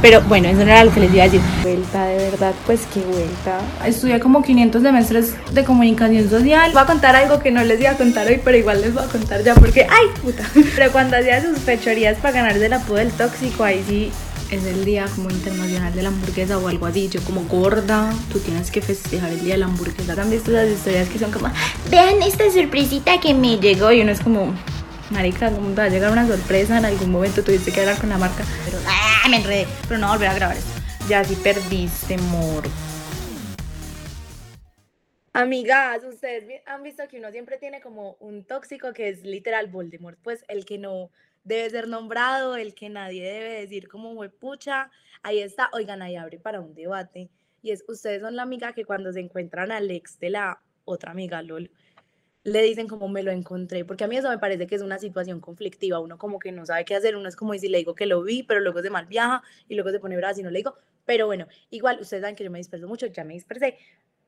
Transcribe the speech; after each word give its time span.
Pero 0.00 0.20
bueno, 0.22 0.48
eso 0.48 0.58
no 0.58 0.70
era 0.70 0.84
lo 0.84 0.92
que 0.92 1.00
les 1.00 1.12
iba 1.12 1.24
a 1.24 1.26
decir. 1.26 1.40
Vuelta, 1.62 2.06
de 2.06 2.16
verdad, 2.30 2.54
pues 2.66 2.82
qué 2.94 3.00
vuelta. 3.00 3.58
Estudié 3.84 4.20
como 4.20 4.42
500 4.42 4.80
semestres 4.80 5.34
de 5.52 5.64
comunicación 5.64 6.30
social. 6.30 6.70
Voy 6.72 6.82
a 6.82 6.86
contar 6.86 7.16
algo 7.16 7.40
que 7.40 7.50
no 7.50 7.64
les 7.64 7.80
iba 7.80 7.90
a 7.90 7.96
contar 7.96 8.28
hoy, 8.28 8.40
pero 8.44 8.56
igual 8.56 8.80
les 8.80 8.94
voy 8.94 9.02
a 9.02 9.08
contar 9.08 9.42
ya 9.42 9.54
porque, 9.54 9.86
¡ay, 9.90 10.06
puta! 10.22 10.44
Pero 10.76 10.92
cuando 10.92 11.16
hacía 11.16 11.42
sus 11.42 11.58
fechorías 11.58 12.16
para 12.18 12.34
ganarse 12.34 12.66
el 12.66 12.72
apodo 12.72 12.96
del 12.96 13.10
tóxico, 13.10 13.64
ahí 13.64 13.84
sí 13.88 14.12
es 14.50 14.64
el 14.64 14.84
día 14.84 15.06
como 15.14 15.30
internacional 15.30 15.94
de 15.94 16.02
la 16.02 16.08
hamburguesa 16.08 16.58
o 16.58 16.68
algo 16.68 16.86
así. 16.86 17.08
Yo 17.08 17.20
como 17.22 17.42
gorda, 17.42 18.12
tú 18.32 18.38
tienes 18.38 18.70
que 18.70 18.80
festejar 18.80 19.30
el 19.30 19.40
día 19.40 19.54
de 19.54 19.58
la 19.58 19.66
hamburguesa. 19.66 20.20
¿Han 20.20 20.30
visto 20.30 20.52
las 20.52 20.68
historias 20.68 21.08
que 21.08 21.18
son 21.18 21.32
como, 21.32 21.50
vean 21.90 22.22
esta 22.22 22.50
sorpresita 22.50 23.18
que 23.20 23.34
me 23.34 23.58
llegó? 23.58 23.90
Y 23.92 24.00
uno 24.00 24.12
es 24.12 24.20
como, 24.20 24.54
marica, 25.10 25.50
¿cómo 25.50 25.68
te 25.70 25.76
va 25.76 25.84
a 25.84 25.88
llegar 25.88 26.12
una 26.12 26.26
sorpresa? 26.26 26.78
En 26.78 26.84
algún 26.84 27.10
momento 27.10 27.42
tuviste 27.42 27.72
que 27.72 27.80
hablar 27.80 27.98
con 27.98 28.08
la 28.08 28.18
marca. 28.18 28.44
Pero, 28.64 28.78
¡ah! 28.86 29.28
Me 29.28 29.36
enredé. 29.36 29.66
Pero 29.88 29.98
no 29.98 30.08
volver 30.08 30.28
a 30.28 30.34
grabar 30.34 30.56
esto. 30.56 30.80
Ya 31.08 31.24
sí 31.24 31.36
perdiste, 31.36 32.18
mor. 32.18 32.64
Amigas, 35.32 36.02
ustedes 36.04 36.62
han 36.66 36.82
visto 36.82 37.06
que 37.06 37.18
uno 37.18 37.30
siempre 37.30 37.58
tiene 37.58 37.80
como 37.80 38.16
un 38.18 38.44
tóxico 38.44 38.92
que 38.92 39.08
es 39.08 39.22
literal 39.22 39.68
Voldemort, 39.68 40.18
pues 40.20 40.44
el 40.48 40.64
que 40.64 40.78
no 40.78 41.10
debe 41.44 41.70
ser 41.70 41.86
nombrado, 41.86 42.56
el 42.56 42.74
que 42.74 42.88
nadie 42.88 43.22
debe 43.22 43.60
decir 43.60 43.88
como 43.88 44.28
pucha, 44.30 44.90
ahí 45.22 45.38
está, 45.38 45.70
oigan, 45.72 46.02
ahí 46.02 46.16
abre 46.16 46.38
para 46.38 46.60
un 46.60 46.74
debate. 46.74 47.30
Y 47.62 47.70
es, 47.70 47.84
ustedes 47.86 48.20
son 48.20 48.36
la 48.36 48.42
amiga 48.42 48.72
que 48.72 48.84
cuando 48.84 49.12
se 49.12 49.20
encuentran 49.20 49.70
al 49.70 49.90
ex 49.90 50.18
de 50.18 50.30
la 50.30 50.60
otra 50.84 51.12
amiga, 51.12 51.40
LOL, 51.42 51.70
le 52.44 52.62
dicen 52.62 52.88
como 52.88 53.08
me 53.08 53.22
lo 53.22 53.30
encontré, 53.30 53.84
porque 53.84 54.04
a 54.04 54.08
mí 54.08 54.16
eso 54.16 54.28
me 54.28 54.38
parece 54.38 54.66
que 54.66 54.74
es 54.74 54.82
una 54.82 54.98
situación 54.98 55.40
conflictiva, 55.40 56.00
uno 56.00 56.18
como 56.18 56.38
que 56.38 56.52
no 56.52 56.64
sabe 56.66 56.84
qué 56.84 56.94
hacer, 56.94 57.16
uno 57.16 57.28
es 57.28 57.36
como 57.36 57.54
si 57.54 57.68
le 57.68 57.78
digo 57.78 57.94
que 57.94 58.06
lo 58.06 58.22
vi, 58.22 58.42
pero 58.42 58.60
luego 58.60 58.80
se 58.82 58.90
mal 58.90 59.06
viaja 59.06 59.42
y 59.68 59.74
luego 59.74 59.90
se 59.90 60.00
pone 60.00 60.16
bravo 60.16 60.38
y 60.38 60.42
no 60.42 60.50
le 60.50 60.58
digo, 60.58 60.74
pero 61.04 61.26
bueno, 61.26 61.46
igual 61.70 61.98
ustedes 62.00 62.22
saben 62.22 62.36
que 62.36 62.44
yo 62.44 62.50
me 62.50 62.58
disperso 62.58 62.88
mucho, 62.88 63.06
ya 63.06 63.24
me 63.24 63.34
dispersé, 63.34 63.78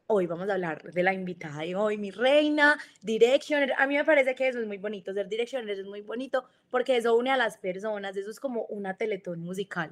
hoy 0.06 0.26
vamos 0.26 0.48
a 0.48 0.54
hablar 0.54 0.82
de 0.92 1.02
la 1.04 1.14
invitada 1.14 1.62
de 1.62 1.76
hoy, 1.76 1.96
mi 1.96 2.10
reina, 2.10 2.76
Directioner. 3.00 3.72
A 3.78 3.86
mí 3.86 3.96
me 3.96 4.04
parece 4.04 4.34
que 4.34 4.48
eso 4.48 4.58
es 4.58 4.66
muy 4.66 4.78
bonito, 4.78 5.14
ser 5.14 5.28
Directioner 5.28 5.70
es 5.70 5.86
muy 5.86 6.00
bonito 6.00 6.44
porque 6.68 6.96
eso 6.96 7.16
une 7.16 7.30
a 7.30 7.36
las 7.36 7.58
personas, 7.58 8.16
eso 8.16 8.30
es 8.30 8.40
como 8.40 8.64
una 8.66 8.96
teletón 8.96 9.40
musical. 9.40 9.90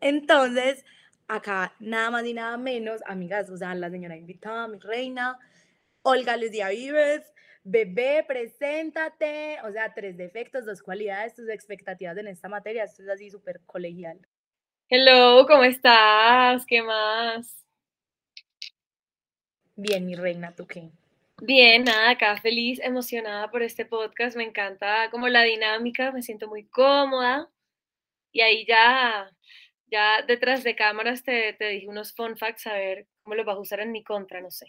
Entonces, 0.00 0.84
acá 1.26 1.74
nada 1.80 2.10
más 2.10 2.24
y 2.24 2.34
nada 2.34 2.56
menos, 2.56 3.00
amigas, 3.06 3.50
o 3.50 3.56
sea, 3.56 3.74
la 3.74 3.90
señora 3.90 4.16
invitada, 4.16 4.68
mi 4.68 4.78
reina, 4.78 5.38
Olga 6.04 6.36
Lucía 6.36 6.68
Vives, 6.68 7.32
bebé, 7.62 8.24
preséntate, 8.26 9.58
o 9.62 9.70
sea, 9.70 9.94
tres 9.94 10.16
defectos, 10.16 10.66
dos 10.66 10.82
cualidades, 10.82 11.34
tus 11.34 11.48
expectativas 11.48 12.16
en 12.16 12.26
esta 12.26 12.48
materia, 12.48 12.84
esto 12.84 13.04
es 13.04 13.08
así 13.08 13.30
súper 13.30 13.60
colegial. 13.66 14.18
Hello, 14.88 15.46
¿cómo 15.46 15.62
estás? 15.62 16.66
¿Qué 16.66 16.82
más? 16.82 17.64
Bien, 19.76 20.04
mi 20.04 20.16
reina, 20.16 20.52
¿tú 20.56 20.66
qué? 20.66 20.90
Bien, 21.40 21.84
nada, 21.84 22.10
acá 22.10 22.36
feliz, 22.36 22.80
emocionada 22.80 23.48
por 23.52 23.62
este 23.62 23.86
podcast, 23.86 24.36
me 24.36 24.44
encanta 24.44 25.08
como 25.10 25.28
la 25.28 25.42
dinámica, 25.42 26.10
me 26.10 26.22
siento 26.22 26.48
muy 26.48 26.66
cómoda 26.66 27.48
y 28.32 28.40
ahí 28.40 28.66
ya, 28.66 29.30
ya 29.86 30.22
detrás 30.22 30.64
de 30.64 30.74
cámaras 30.74 31.22
te, 31.22 31.52
te 31.52 31.68
dije 31.68 31.86
unos 31.86 32.12
fun 32.12 32.36
facts, 32.36 32.66
a 32.66 32.74
ver 32.74 33.06
cómo 33.22 33.36
los 33.36 33.46
vas 33.46 33.56
a 33.56 33.60
usar 33.60 33.80
en 33.80 33.92
mi 33.92 34.02
contra, 34.02 34.40
no 34.40 34.50
sé. 34.50 34.66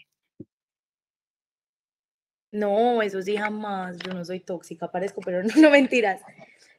No, 2.54 3.02
eso 3.02 3.20
sí 3.20 3.36
jamás, 3.36 3.98
yo 3.98 4.14
no 4.14 4.24
soy 4.24 4.38
tóxica, 4.38 4.88
parezco, 4.88 5.20
pero 5.20 5.42
no, 5.42 5.52
no 5.56 5.70
mentiras. 5.70 6.22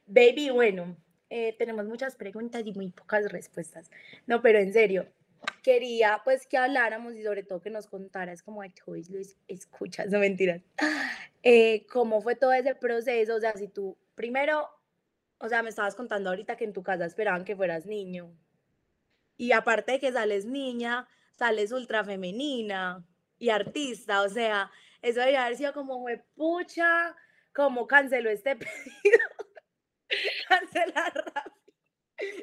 Baby, 0.06 0.48
bueno, 0.48 0.96
eh, 1.28 1.54
tenemos 1.58 1.84
muchas 1.84 2.16
preguntas 2.16 2.62
y 2.64 2.72
muy 2.72 2.88
pocas 2.90 3.30
respuestas. 3.30 3.90
No, 4.26 4.40
pero 4.40 4.58
en 4.58 4.72
serio, 4.72 5.06
quería 5.62 6.22
pues 6.24 6.46
que 6.46 6.56
habláramos 6.56 7.14
y 7.14 7.22
sobre 7.22 7.42
todo 7.42 7.60
que 7.60 7.68
nos 7.68 7.88
contaras 7.88 8.42
como 8.42 8.62
ay, 8.62 8.70
tú 8.70 8.94
lo 8.94 9.20
escuchas, 9.48 10.08
no 10.08 10.18
mentiras, 10.18 10.62
eh, 11.42 11.86
cómo 11.92 12.22
fue 12.22 12.36
todo 12.36 12.54
ese 12.54 12.74
proceso, 12.74 13.34
o 13.34 13.40
sea, 13.40 13.52
si 13.52 13.68
tú 13.68 13.98
primero, 14.14 14.66
o 15.36 15.48
sea, 15.50 15.62
me 15.62 15.68
estabas 15.68 15.94
contando 15.94 16.30
ahorita 16.30 16.56
que 16.56 16.64
en 16.64 16.72
tu 16.72 16.82
casa 16.82 17.04
esperaban 17.04 17.44
que 17.44 17.54
fueras 17.54 17.84
niño 17.84 18.32
y 19.36 19.52
aparte 19.52 19.92
de 19.92 20.00
que 20.00 20.10
sales 20.10 20.46
niña, 20.46 21.06
sales 21.32 21.70
ultra 21.70 22.02
femenina 22.02 23.04
y 23.38 23.50
artista, 23.50 24.22
o 24.22 24.30
sea, 24.30 24.70
eso 25.06 25.20
debería 25.20 25.44
haber 25.44 25.56
sido 25.56 25.72
como, 25.72 26.04
pucha, 26.34 27.14
como 27.54 27.86
canceló 27.86 28.28
este 28.28 28.56
pedido, 28.56 29.20
cancelar 30.48 31.12
rápido. 31.14 31.56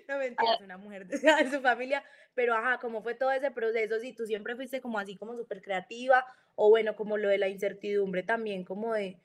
No 0.08 0.18
mentiras, 0.18 0.62
una 0.62 0.78
mujer 0.78 1.08
de, 1.08 1.52
su 1.52 1.62
familia 1.62 2.04
pero 2.36 2.56
ajá, 2.56 2.80
¿cómo 2.80 3.04
fue 3.04 3.16
todo 3.16 3.32
ese 3.32 3.52
proceso? 3.52 4.00
Si 4.00 4.14
tú 4.14 4.26
siempre 4.26 4.56
fuiste 4.56 4.82
como 4.82 4.98
así, 4.98 5.16
como 5.16 5.36
súper 5.36 5.62
creativa, 5.62 6.26
o 6.56 6.70
bueno, 6.70 6.96
como 6.96 7.18
lo 7.18 7.30
de 7.30 7.38
la 7.38 7.48
incertidumbre 7.48 8.24
también, 8.24 8.64
como 8.64 8.94
de, 8.94 9.20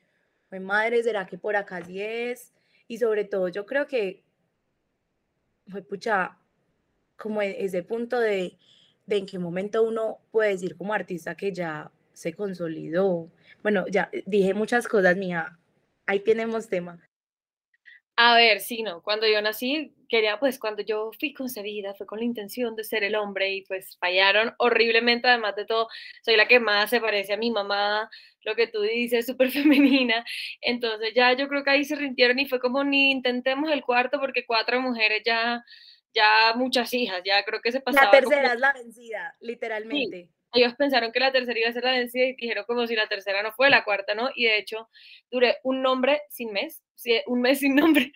madre, 0.61 1.03
¿será 1.03 1.27
que 1.27 1.39
por 1.39 1.57
acá 1.57 1.83
sí 1.85 2.03
es? 2.03 2.53
Y 2.87 2.99
sobre 2.99 3.25
todo, 3.25 3.49
yo 3.49 3.65
creo 3.65 3.87
que 3.87 4.25
fue 5.69 5.83
pucha, 5.83 6.39
como 7.17 7.41
e, 7.41 7.65
ese 7.65 7.83
punto 7.83 8.21
de, 8.21 8.59
de 9.07 9.17
en 9.17 9.27
qué 9.27 9.39
momento 9.39 9.83
uno 9.83 10.19
puede 10.31 10.51
decir 10.51 10.77
como 10.77 10.93
artista 10.93 11.35
que 11.35 11.53
ya 11.53 11.91
se 12.19 12.35
consolidó. 12.35 13.31
Bueno, 13.63 13.87
ya 13.89 14.11
dije 14.27 14.53
muchas 14.55 14.89
cosas, 14.89 15.17
mía, 15.17 15.59
ahí 16.07 16.21
tenemos 16.21 16.69
tema. 16.69 17.01
A 18.17 18.35
ver, 18.35 18.61
sí, 18.61 18.83
no, 18.83 19.01
cuando 19.01 19.29
yo 19.29 19.41
nací, 19.41 19.95
quería, 20.09 20.41
pues 20.41 20.59
cuando 20.59 20.83
yo 20.83 21.13
fui 21.21 21.33
concebida, 21.33 21.95
fue 21.95 22.05
con 22.05 22.19
la 22.19 22.25
intención 22.25 22.75
de 22.75 22.83
ser 22.83 23.05
el 23.05 23.15
hombre 23.15 23.53
y 23.53 23.63
pues 23.63 23.97
fallaron 24.01 24.53
horriblemente, 24.59 25.29
además 25.29 25.55
de 25.55 25.67
todo, 25.67 25.87
soy 26.23 26.37
la 26.37 26.49
que 26.49 26.59
más 26.59 26.91
se 26.91 27.01
parece 27.01 27.35
a 27.35 27.37
mi 27.37 27.53
mamá, 27.53 28.11
lo 28.43 28.57
que 28.57 28.67
tú 28.67 28.81
dices, 28.81 29.25
súper 29.27 29.51
femenina, 29.53 30.25
entonces 30.61 31.15
ya 31.15 31.33
yo 31.35 31.47
creo 31.47 31.63
que 31.63 31.71
ahí 31.71 31.85
se 31.85 31.95
rindieron 31.95 32.41
y 32.41 32.49
fue 32.49 32.59
como 32.59 32.83
ni 32.83 33.13
intentemos 33.13 33.71
el 33.71 33.85
cuarto 33.85 34.19
porque 34.19 34.45
cuatro 34.45 34.81
mujeres 34.81 35.23
ya, 35.25 35.65
ya 36.13 36.55
muchas 36.57 36.93
hijas, 36.95 37.23
ya 37.25 37.45
creo 37.45 37.61
que 37.61 37.71
se 37.71 37.81
pasaba. 37.81 38.07
La 38.07 38.11
tercera 38.11 38.53
es 38.55 38.61
la 38.61 38.73
vencida, 38.73 39.37
literalmente 39.39 40.31
ellos 40.53 40.75
pensaron 40.77 41.13
que 41.13 41.21
la 41.21 41.33
tercera 41.33 41.59
iba 41.59 41.69
a 41.69 41.73
ser 41.73 41.85
la 41.85 41.93
vencida 41.93 42.25
y 42.25 42.35
dijeron 42.35 42.65
como 42.67 42.87
si 42.87 42.95
la 42.95 43.07
tercera 43.07 43.43
no 43.43 43.53
fue, 43.53 43.71
la 43.71 43.85
cuarta 43.85 44.15
no, 44.15 44.31
y 44.35 44.45
de 44.47 44.59
hecho 44.59 44.89
duré 45.31 45.59
un 45.63 45.83
nombre 45.83 46.23
sin 46.31 46.53
mes, 46.53 46.83
un 47.27 47.41
mes 47.41 47.61
sin 47.61 47.75
nombre, 47.77 48.13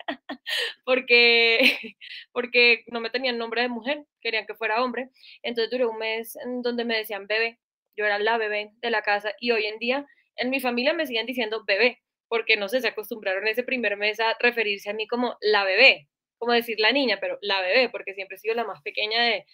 porque, 0.84 1.96
porque 2.32 2.84
no 2.88 3.00
me 3.00 3.10
tenían 3.10 3.38
nombre 3.38 3.62
de 3.62 3.68
mujer, 3.68 4.04
querían 4.20 4.46
que 4.46 4.54
fuera 4.54 4.82
hombre, 4.82 5.10
entonces 5.42 5.70
duré 5.70 5.86
un 5.86 5.98
mes 5.98 6.36
en 6.36 6.62
donde 6.62 6.84
me 6.84 6.96
decían 6.96 7.26
bebé, 7.26 7.58
yo 7.96 8.06
era 8.06 8.18
la 8.18 8.38
bebé 8.38 8.70
de 8.80 8.90
la 8.90 9.02
casa 9.02 9.34
y 9.38 9.50
hoy 9.50 9.66
en 9.66 9.78
día 9.78 10.06
en 10.36 10.50
mi 10.50 10.60
familia 10.60 10.94
me 10.94 11.06
siguen 11.06 11.26
diciendo 11.26 11.64
bebé, 11.66 12.00
porque 12.28 12.56
no 12.56 12.68
sé, 12.68 12.80
se 12.80 12.88
acostumbraron 12.88 13.46
ese 13.46 13.62
primer 13.62 13.98
mes 13.98 14.18
a 14.20 14.34
referirse 14.40 14.88
a 14.88 14.94
mí 14.94 15.06
como 15.06 15.36
la 15.42 15.64
bebé, 15.64 16.08
como 16.38 16.52
decir 16.52 16.80
la 16.80 16.92
niña, 16.92 17.18
pero 17.20 17.38
la 17.42 17.60
bebé, 17.60 17.90
porque 17.90 18.14
siempre 18.14 18.36
he 18.36 18.40
sido 18.40 18.54
la 18.54 18.64
más 18.64 18.80
pequeña 18.82 19.22
de, 19.22 19.44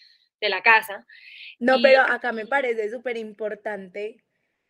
de 0.41 0.49
la 0.49 0.62
casa. 0.62 1.06
No, 1.59 1.76
pero 1.82 2.03
acá 2.03 2.32
me 2.32 2.47
parece 2.47 2.91
súper 2.91 3.16
importante, 3.16 4.22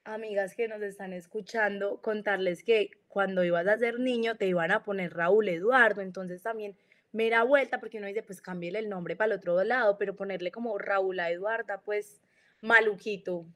amigas 0.05 0.55
que 0.55 0.69
nos 0.69 0.83
están 0.83 1.13
escuchando, 1.13 2.01
contarles 2.01 2.65
que 2.65 2.91
cuando 3.09 3.45
ibas 3.45 3.67
a 3.67 3.79
ser 3.79 3.99
niño 4.01 4.37
te 4.37 4.47
iban 4.47 4.71
a 4.71 4.83
poner 4.83 5.13
Raúl 5.13 5.49
Eduardo, 5.49 6.01
entonces 6.01 6.43
también 6.43 6.77
me 7.13 7.31
da 7.31 7.43
vuelta 7.43 7.81
porque 7.81 7.99
uno 7.99 8.07
dice, 8.07 8.23
pues 8.23 8.41
cámbiale 8.41 8.79
el 8.79 8.89
nombre 8.89 9.17
para 9.17 9.33
el 9.33 9.39
otro 9.39 9.63
lado, 9.65 9.99
pero 9.99 10.17
ponerle 10.17 10.51
como 10.51 10.79
Raúl 10.79 11.21
a 11.21 11.31
Eduarda, 11.31 11.81
pues 11.83 12.21
maluquito. 12.61 13.47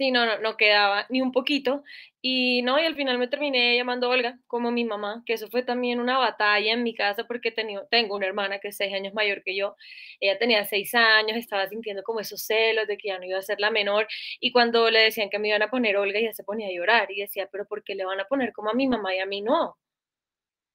Sí, 0.00 0.10
no, 0.12 0.24
no, 0.24 0.38
no 0.38 0.56
quedaba 0.56 1.04
ni 1.10 1.20
un 1.20 1.30
poquito. 1.30 1.82
Y 2.22 2.62
no, 2.62 2.80
y 2.80 2.86
al 2.86 2.94
final 2.96 3.18
me 3.18 3.28
terminé 3.28 3.76
llamando 3.76 4.08
Olga 4.08 4.38
como 4.46 4.70
mi 4.70 4.84
mamá, 4.86 5.22
que 5.26 5.34
eso 5.34 5.48
fue 5.50 5.62
también 5.62 6.00
una 6.00 6.16
batalla 6.16 6.72
en 6.72 6.82
mi 6.82 6.94
casa 6.94 7.24
porque 7.26 7.50
tenía, 7.50 7.84
tengo 7.90 8.16
una 8.16 8.24
hermana 8.26 8.60
que 8.60 8.68
es 8.68 8.76
seis 8.78 8.94
años 8.94 9.12
mayor 9.12 9.42
que 9.44 9.54
yo. 9.54 9.76
Ella 10.18 10.38
tenía 10.38 10.64
seis 10.64 10.94
años, 10.94 11.36
estaba 11.36 11.68
sintiendo 11.68 12.02
como 12.02 12.20
esos 12.20 12.40
celos 12.46 12.86
de 12.88 12.96
que 12.96 13.08
ya 13.08 13.18
no 13.18 13.26
iba 13.26 13.38
a 13.38 13.42
ser 13.42 13.60
la 13.60 13.70
menor. 13.70 14.06
Y 14.40 14.52
cuando 14.52 14.90
le 14.90 15.02
decían 15.02 15.28
que 15.28 15.38
me 15.38 15.48
iban 15.48 15.62
a 15.62 15.70
poner 15.70 15.96
Olga, 15.98 16.18
ella 16.18 16.32
se 16.32 16.44
ponía 16.44 16.68
a 16.68 16.72
llorar 16.72 17.10
y 17.10 17.20
decía, 17.20 17.48
pero 17.52 17.66
¿por 17.66 17.84
qué 17.84 17.94
le 17.94 18.06
van 18.06 18.20
a 18.20 18.24
poner 18.24 18.52
como 18.54 18.70
a 18.70 18.74
mi 18.74 18.88
mamá 18.88 19.14
y 19.14 19.18
a 19.18 19.26
mí 19.26 19.42
no? 19.42 19.76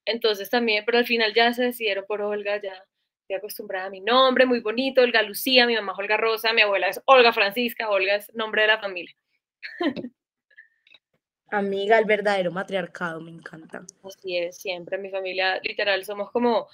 Entonces 0.05 0.49
también, 0.49 0.83
pero 0.85 0.97
al 0.97 1.05
final 1.05 1.33
ya 1.35 1.53
se 1.53 1.63
decidieron 1.63 2.05
por 2.07 2.21
Olga, 2.21 2.61
ya 2.61 2.73
estoy 3.25 3.37
acostumbrada 3.37 3.87
a 3.87 3.89
mi 3.89 4.01
nombre, 4.01 4.45
muy 4.45 4.59
bonito, 4.59 5.01
Olga 5.01 5.23
Lucía, 5.23 5.65
mi 5.65 5.73
mamá 5.73 5.93
es 5.93 5.99
Olga 5.99 6.15
Rosa, 6.15 6.53
mi 6.53 6.61
abuela 6.61 6.87
es 6.89 7.01
Olga 7.05 7.33
Francisca, 7.33 7.89
Olga 7.89 8.15
es 8.15 8.31
nombre 8.35 8.61
de 8.61 8.67
la 8.67 8.79
familia. 8.79 9.15
Amiga, 11.49 11.97
el 11.97 12.05
verdadero 12.05 12.51
matriarcado, 12.51 13.21
me 13.21 13.31
encanta. 13.31 13.83
Así 14.03 14.37
es, 14.37 14.57
siempre 14.57 14.97
en 14.97 15.01
mi 15.01 15.09
familia, 15.09 15.59
literal, 15.63 16.05
somos 16.05 16.31
como 16.31 16.67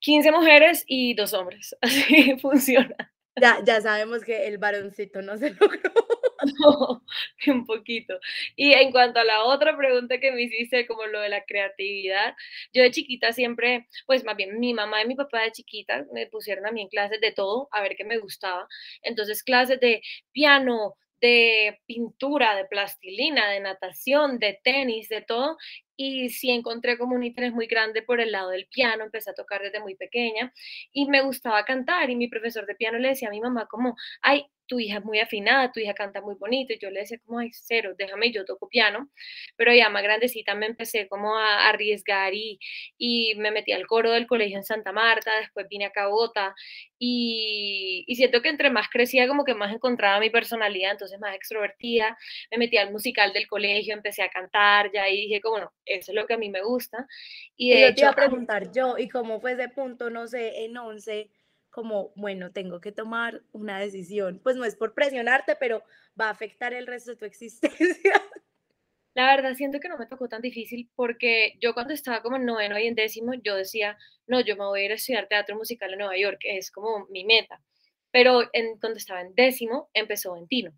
15 0.00 0.32
mujeres 0.32 0.84
y 0.86 1.14
dos 1.14 1.32
hombres, 1.32 1.74
así 1.80 2.36
funciona. 2.40 2.94
Ya, 3.40 3.62
ya 3.64 3.80
sabemos 3.80 4.22
que 4.22 4.46
el 4.48 4.58
varoncito 4.58 5.22
no 5.22 5.38
se 5.38 5.50
logró. 5.50 5.92
Un 7.46 7.64
poquito. 7.66 8.18
Y 8.56 8.72
en 8.74 8.90
cuanto 8.92 9.20
a 9.20 9.24
la 9.24 9.44
otra 9.44 9.76
pregunta 9.76 10.18
que 10.18 10.32
me 10.32 10.42
hiciste, 10.42 10.86
como 10.86 11.06
lo 11.06 11.20
de 11.20 11.28
la 11.28 11.44
creatividad, 11.44 12.34
yo 12.72 12.82
de 12.82 12.90
chiquita 12.90 13.32
siempre, 13.32 13.86
pues 14.06 14.24
más 14.24 14.36
bien 14.36 14.58
mi 14.58 14.74
mamá 14.74 15.02
y 15.02 15.06
mi 15.06 15.14
papá 15.14 15.42
de 15.42 15.52
chiquita 15.52 16.04
me 16.12 16.26
pusieron 16.26 16.66
a 16.66 16.72
mí 16.72 16.82
en 16.82 16.88
clases 16.88 17.20
de 17.20 17.32
todo, 17.32 17.68
a 17.72 17.82
ver 17.82 17.96
qué 17.96 18.04
me 18.04 18.18
gustaba. 18.18 18.66
Entonces, 19.02 19.42
clases 19.42 19.80
de 19.80 20.02
piano, 20.32 20.94
de 21.20 21.78
pintura, 21.86 22.54
de 22.56 22.66
plastilina, 22.66 23.48
de 23.50 23.60
natación, 23.60 24.38
de 24.38 24.60
tenis, 24.62 25.08
de 25.08 25.22
todo. 25.22 25.56
Y 25.98 26.28
sí 26.28 26.50
encontré 26.50 26.98
como 26.98 27.14
un 27.14 27.24
interés 27.24 27.52
muy 27.52 27.66
grande 27.66 28.02
por 28.02 28.20
el 28.20 28.30
lado 28.32 28.50
del 28.50 28.66
piano, 28.68 29.02
empecé 29.04 29.30
a 29.30 29.34
tocar 29.34 29.62
desde 29.62 29.80
muy 29.80 29.94
pequeña 29.96 30.52
y 30.92 31.06
me 31.08 31.22
gustaba 31.22 31.64
cantar 31.64 32.10
y 32.10 32.16
mi 32.16 32.28
profesor 32.28 32.66
de 32.66 32.74
piano 32.74 32.98
le 32.98 33.08
decía 33.08 33.28
a 33.28 33.30
mi 33.30 33.40
mamá 33.40 33.66
como, 33.66 33.96
ay, 34.20 34.44
tu 34.66 34.78
hija 34.80 34.98
es 34.98 35.04
muy 35.04 35.20
afinada, 35.20 35.72
tu 35.72 35.80
hija 35.80 35.94
canta 35.94 36.20
muy 36.20 36.34
bonito, 36.34 36.72
y 36.72 36.78
yo 36.78 36.90
le 36.90 37.00
decía 37.00 37.18
como, 37.24 37.38
ay, 37.38 37.50
cero, 37.52 37.94
déjame, 37.96 38.32
yo 38.32 38.44
toco 38.44 38.68
piano, 38.68 39.08
pero 39.56 39.72
ya 39.74 39.88
más 39.88 40.02
grandecita 40.02 40.54
me 40.54 40.66
empecé 40.66 41.08
como 41.08 41.36
a 41.36 41.68
arriesgar 41.68 42.34
y, 42.34 42.58
y 42.98 43.34
me 43.36 43.50
metí 43.50 43.72
al 43.72 43.86
coro 43.86 44.10
del 44.10 44.26
colegio 44.26 44.56
en 44.56 44.64
Santa 44.64 44.92
Marta, 44.92 45.30
después 45.40 45.66
vine 45.68 45.86
a 45.86 45.90
Cabota, 45.90 46.54
y, 46.98 48.04
y 48.06 48.16
siento 48.16 48.42
que 48.42 48.48
entre 48.48 48.70
más 48.70 48.88
crecía 48.88 49.28
como 49.28 49.44
que 49.44 49.54
más 49.54 49.72
encontraba 49.72 50.20
mi 50.20 50.30
personalidad, 50.30 50.92
entonces 50.92 51.18
más 51.20 51.34
extrovertida, 51.34 52.16
me 52.50 52.58
metí 52.58 52.76
al 52.76 52.92
musical 52.92 53.32
del 53.32 53.46
colegio, 53.46 53.94
empecé 53.94 54.22
a 54.22 54.30
cantar, 54.30 54.90
ya 54.92 55.08
y 55.08 55.16
dije 55.22 55.40
como, 55.40 55.58
no, 55.58 55.72
eso 55.84 56.12
es 56.12 56.14
lo 56.14 56.26
que 56.26 56.34
a 56.34 56.38
mí 56.38 56.50
me 56.50 56.62
gusta, 56.62 57.06
y 57.56 57.70
de 57.70 57.76
te 57.76 57.88
hecho... 57.88 58.00
iba 58.02 58.10
a 58.10 58.14
preguntar 58.14 58.72
yo, 58.72 58.98
y 58.98 59.08
cómo 59.08 59.40
fue 59.40 59.52
ese 59.52 59.68
punto, 59.68 60.10
no 60.10 60.26
sé, 60.26 60.64
en 60.64 60.76
11, 60.76 61.30
como, 61.76 62.14
bueno, 62.16 62.52
tengo 62.52 62.80
que 62.80 62.90
tomar 62.90 63.42
una 63.52 63.78
decisión. 63.78 64.40
Pues 64.42 64.56
no 64.56 64.64
es 64.64 64.76
por 64.76 64.94
presionarte, 64.94 65.56
pero 65.56 65.82
va 66.18 66.28
a 66.28 66.30
afectar 66.30 66.72
el 66.72 66.86
resto 66.86 67.10
de 67.10 67.18
tu 67.18 67.24
existencia. 67.26 68.22
La 69.14 69.26
verdad, 69.26 69.54
siento 69.54 69.78
que 69.78 69.90
no 69.90 69.98
me 69.98 70.06
tocó 70.06 70.26
tan 70.26 70.40
difícil 70.40 70.90
porque 70.96 71.52
yo 71.60 71.74
cuando 71.74 71.92
estaba 71.92 72.22
como 72.22 72.36
en 72.36 72.46
noveno 72.46 72.78
y 72.78 72.86
en 72.86 72.94
décimo, 72.94 73.34
yo 73.34 73.54
decía, 73.54 73.98
no, 74.26 74.40
yo 74.40 74.56
me 74.56 74.64
voy 74.64 74.80
a 74.80 74.84
ir 74.86 74.92
a 74.92 74.94
estudiar 74.94 75.28
teatro 75.28 75.54
musical 75.54 75.92
en 75.92 75.98
Nueva 75.98 76.16
York, 76.16 76.40
es 76.44 76.70
como 76.70 77.06
mi 77.10 77.24
meta. 77.26 77.60
Pero 78.10 78.48
en, 78.54 78.78
cuando 78.78 78.96
estaba 78.96 79.20
en 79.20 79.34
décimo, 79.34 79.90
empezó 79.92 80.32
Ventino. 80.34 80.72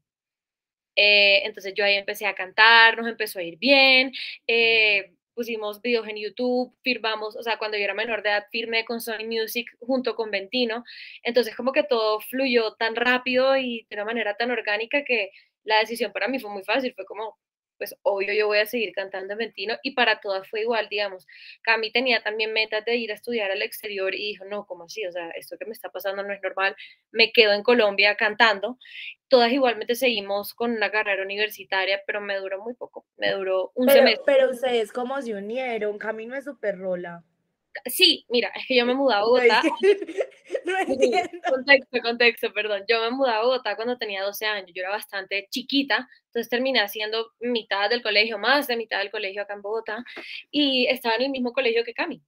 Eh, 0.96 1.46
entonces 1.46 1.74
yo 1.76 1.84
ahí 1.84 1.94
empecé 1.94 2.26
a 2.26 2.34
cantar, 2.34 2.98
nos 2.98 3.06
empezó 3.06 3.38
a 3.38 3.44
ir 3.44 3.56
bien, 3.56 4.12
eh, 4.48 5.14
pusimos 5.38 5.80
videos 5.80 6.08
en 6.08 6.16
YouTube, 6.16 6.74
firmamos, 6.82 7.36
o 7.36 7.42
sea, 7.44 7.58
cuando 7.58 7.78
yo 7.78 7.84
era 7.84 7.94
menor 7.94 8.24
de 8.24 8.30
edad, 8.30 8.46
firmé 8.50 8.84
con 8.84 9.00
Sony 9.00 9.24
Music 9.24 9.68
junto 9.78 10.16
con 10.16 10.32
Ventino. 10.32 10.82
Entonces, 11.22 11.54
como 11.54 11.70
que 11.70 11.84
todo 11.84 12.18
fluyó 12.18 12.74
tan 12.74 12.96
rápido 12.96 13.56
y 13.56 13.86
de 13.88 13.94
una 13.94 14.04
manera 14.04 14.36
tan 14.36 14.50
orgánica 14.50 15.04
que 15.04 15.30
la 15.62 15.78
decisión 15.78 16.12
para 16.12 16.26
mí 16.26 16.40
fue 16.40 16.50
muy 16.50 16.64
fácil. 16.64 16.92
Fue 16.96 17.04
como, 17.04 17.38
pues 17.78 17.96
obvio 18.02 18.34
yo 18.34 18.46
voy 18.46 18.58
a 18.58 18.66
seguir 18.66 18.92
cantando 18.92 19.32
en 19.32 19.38
Ventino 19.38 19.76
y 19.82 19.92
para 19.92 20.20
todas 20.20 20.48
fue 20.48 20.60
igual, 20.60 20.88
digamos. 20.90 21.26
Cami 21.62 21.90
tenía 21.90 22.22
también 22.22 22.52
metas 22.52 22.84
de 22.84 22.96
ir 22.96 23.12
a 23.12 23.14
estudiar 23.14 23.50
al 23.50 23.62
exterior 23.62 24.14
y 24.14 24.32
dijo, 24.32 24.44
no, 24.44 24.66
¿cómo 24.66 24.84
así? 24.84 25.06
O 25.06 25.12
sea, 25.12 25.30
esto 25.30 25.56
que 25.58 25.64
me 25.64 25.72
está 25.72 25.90
pasando 25.90 26.22
no 26.22 26.32
es 26.32 26.42
normal, 26.42 26.76
me 27.10 27.32
quedo 27.32 27.52
en 27.52 27.62
Colombia 27.62 28.16
cantando 28.16 28.78
todas 29.28 29.52
igualmente 29.52 29.94
seguimos 29.94 30.54
con 30.54 30.72
una 30.72 30.90
carrera 30.90 31.22
universitaria, 31.22 32.02
pero 32.06 32.20
me 32.20 32.36
duró 32.38 32.62
muy 32.62 32.74
poco, 32.74 33.06
me 33.16 33.32
duró 33.32 33.72
un 33.74 33.86
pero, 33.86 33.98
semestre. 33.98 34.24
Pero 34.26 34.50
ustedes, 34.50 34.92
¿cómo 34.92 35.20
se 35.20 35.34
unieron? 35.34 35.98
Camino 35.98 36.34
es 36.34 36.44
súper 36.44 36.78
rola. 36.78 37.22
Sí, 37.86 38.24
mira, 38.28 38.50
es 38.54 38.66
que 38.66 38.76
yo 38.76 38.86
me 38.86 38.94
mudé 38.94 39.14
a 39.14 39.20
Bogotá. 39.22 39.62
No, 40.64 40.78
entiendo. 40.78 41.30
Contexto, 41.48 42.00
contexto, 42.02 42.52
perdón. 42.52 42.84
Yo 42.88 43.00
me 43.02 43.10
mudé 43.10 43.30
a 43.30 43.42
Bogotá 43.42 43.76
cuando 43.76 43.96
tenía 43.98 44.22
12 44.22 44.46
años, 44.46 44.70
yo 44.74 44.82
era 44.82 44.90
bastante 44.90 45.46
chiquita, 45.50 46.08
entonces 46.26 46.48
terminé 46.50 46.80
haciendo 46.80 47.32
mitad 47.40 47.88
del 47.90 48.02
colegio, 48.02 48.38
más 48.38 48.66
de 48.66 48.76
mitad 48.76 48.98
del 48.98 49.10
colegio 49.10 49.42
acá 49.42 49.54
en 49.54 49.62
Bogotá, 49.62 50.04
y 50.50 50.86
estaba 50.86 51.16
en 51.16 51.22
el 51.22 51.30
mismo 51.30 51.52
colegio 51.52 51.84
que 51.84 51.94
Cami 51.94 52.22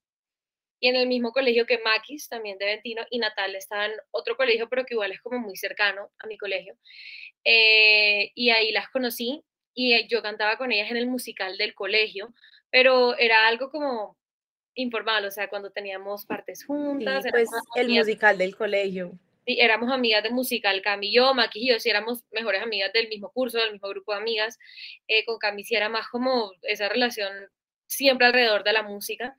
y 0.81 0.89
en 0.89 0.97
el 0.97 1.07
mismo 1.07 1.33
colegio 1.33 1.67
que 1.67 1.79
Maquis, 1.79 2.29
también 2.29 2.59
de 2.59 2.65
Ventino, 2.67 3.03
y 3.11 3.19
Natal 3.19 3.55
está 3.55 3.87
en 3.87 3.93
otro 4.11 4.37
colegio, 4.37 4.69
pero 4.69 4.85
que 4.85 4.95
igual 4.95 5.13
es 5.13 5.21
como 5.21 5.39
muy 5.39 5.57
cercano 5.57 6.11
a 6.19 6.27
mi 6.27 6.39
colegio. 6.39 6.75
Eh, 7.45 8.33
y 8.35 8.51
ahí 8.51 8.73
las 8.73 8.89
conocí 8.89 9.43
y 9.75 10.09
yo 10.09 10.23
cantaba 10.23 10.57
con 10.57 10.73
ellas 10.73 10.91
en 10.91 10.97
el 10.97 11.07
musical 11.07 11.59
del 11.59 11.75
colegio, 11.75 12.35
pero 12.71 13.17
era 13.19 13.47
algo 13.47 13.71
como 13.71 14.17
informal, 14.75 15.25
o 15.25 15.31
sea, 15.31 15.49
cuando 15.49 15.71
teníamos 15.71 16.27
partes 16.27 16.65
juntas. 16.65 17.25
Sí, 17.25 17.31
pues 17.31 17.49
el 17.75 17.87
amigas, 17.87 18.07
musical 18.07 18.39
del 18.39 18.57
colegio. 18.57 19.13
Sí, 19.47 19.59
éramos 19.61 19.91
amigas 19.91 20.23
del 20.23 20.33
musical, 20.33 20.83
Cami 20.83 21.09
y 21.09 21.15
yo, 21.15 21.35
Maki 21.35 21.61
y 21.61 21.69
yo, 21.71 21.81
sí 21.81 21.91
éramos 21.91 22.25
mejores 22.31 22.63
amigas 22.63 22.93
del 22.93 23.09
mismo 23.09 23.31
curso, 23.31 23.59
del 23.59 23.73
mismo 23.73 23.89
grupo 23.89 24.13
de 24.13 24.19
amigas. 24.19 24.59
Eh, 25.09 25.25
con 25.25 25.39
Cami 25.39 25.65
sí 25.65 25.75
era 25.75 25.89
más 25.89 26.09
como 26.09 26.53
esa 26.63 26.89
relación 26.89 27.33
siempre 27.87 28.27
alrededor 28.27 28.63
de 28.63 28.73
la 28.73 28.83
música 28.83 29.37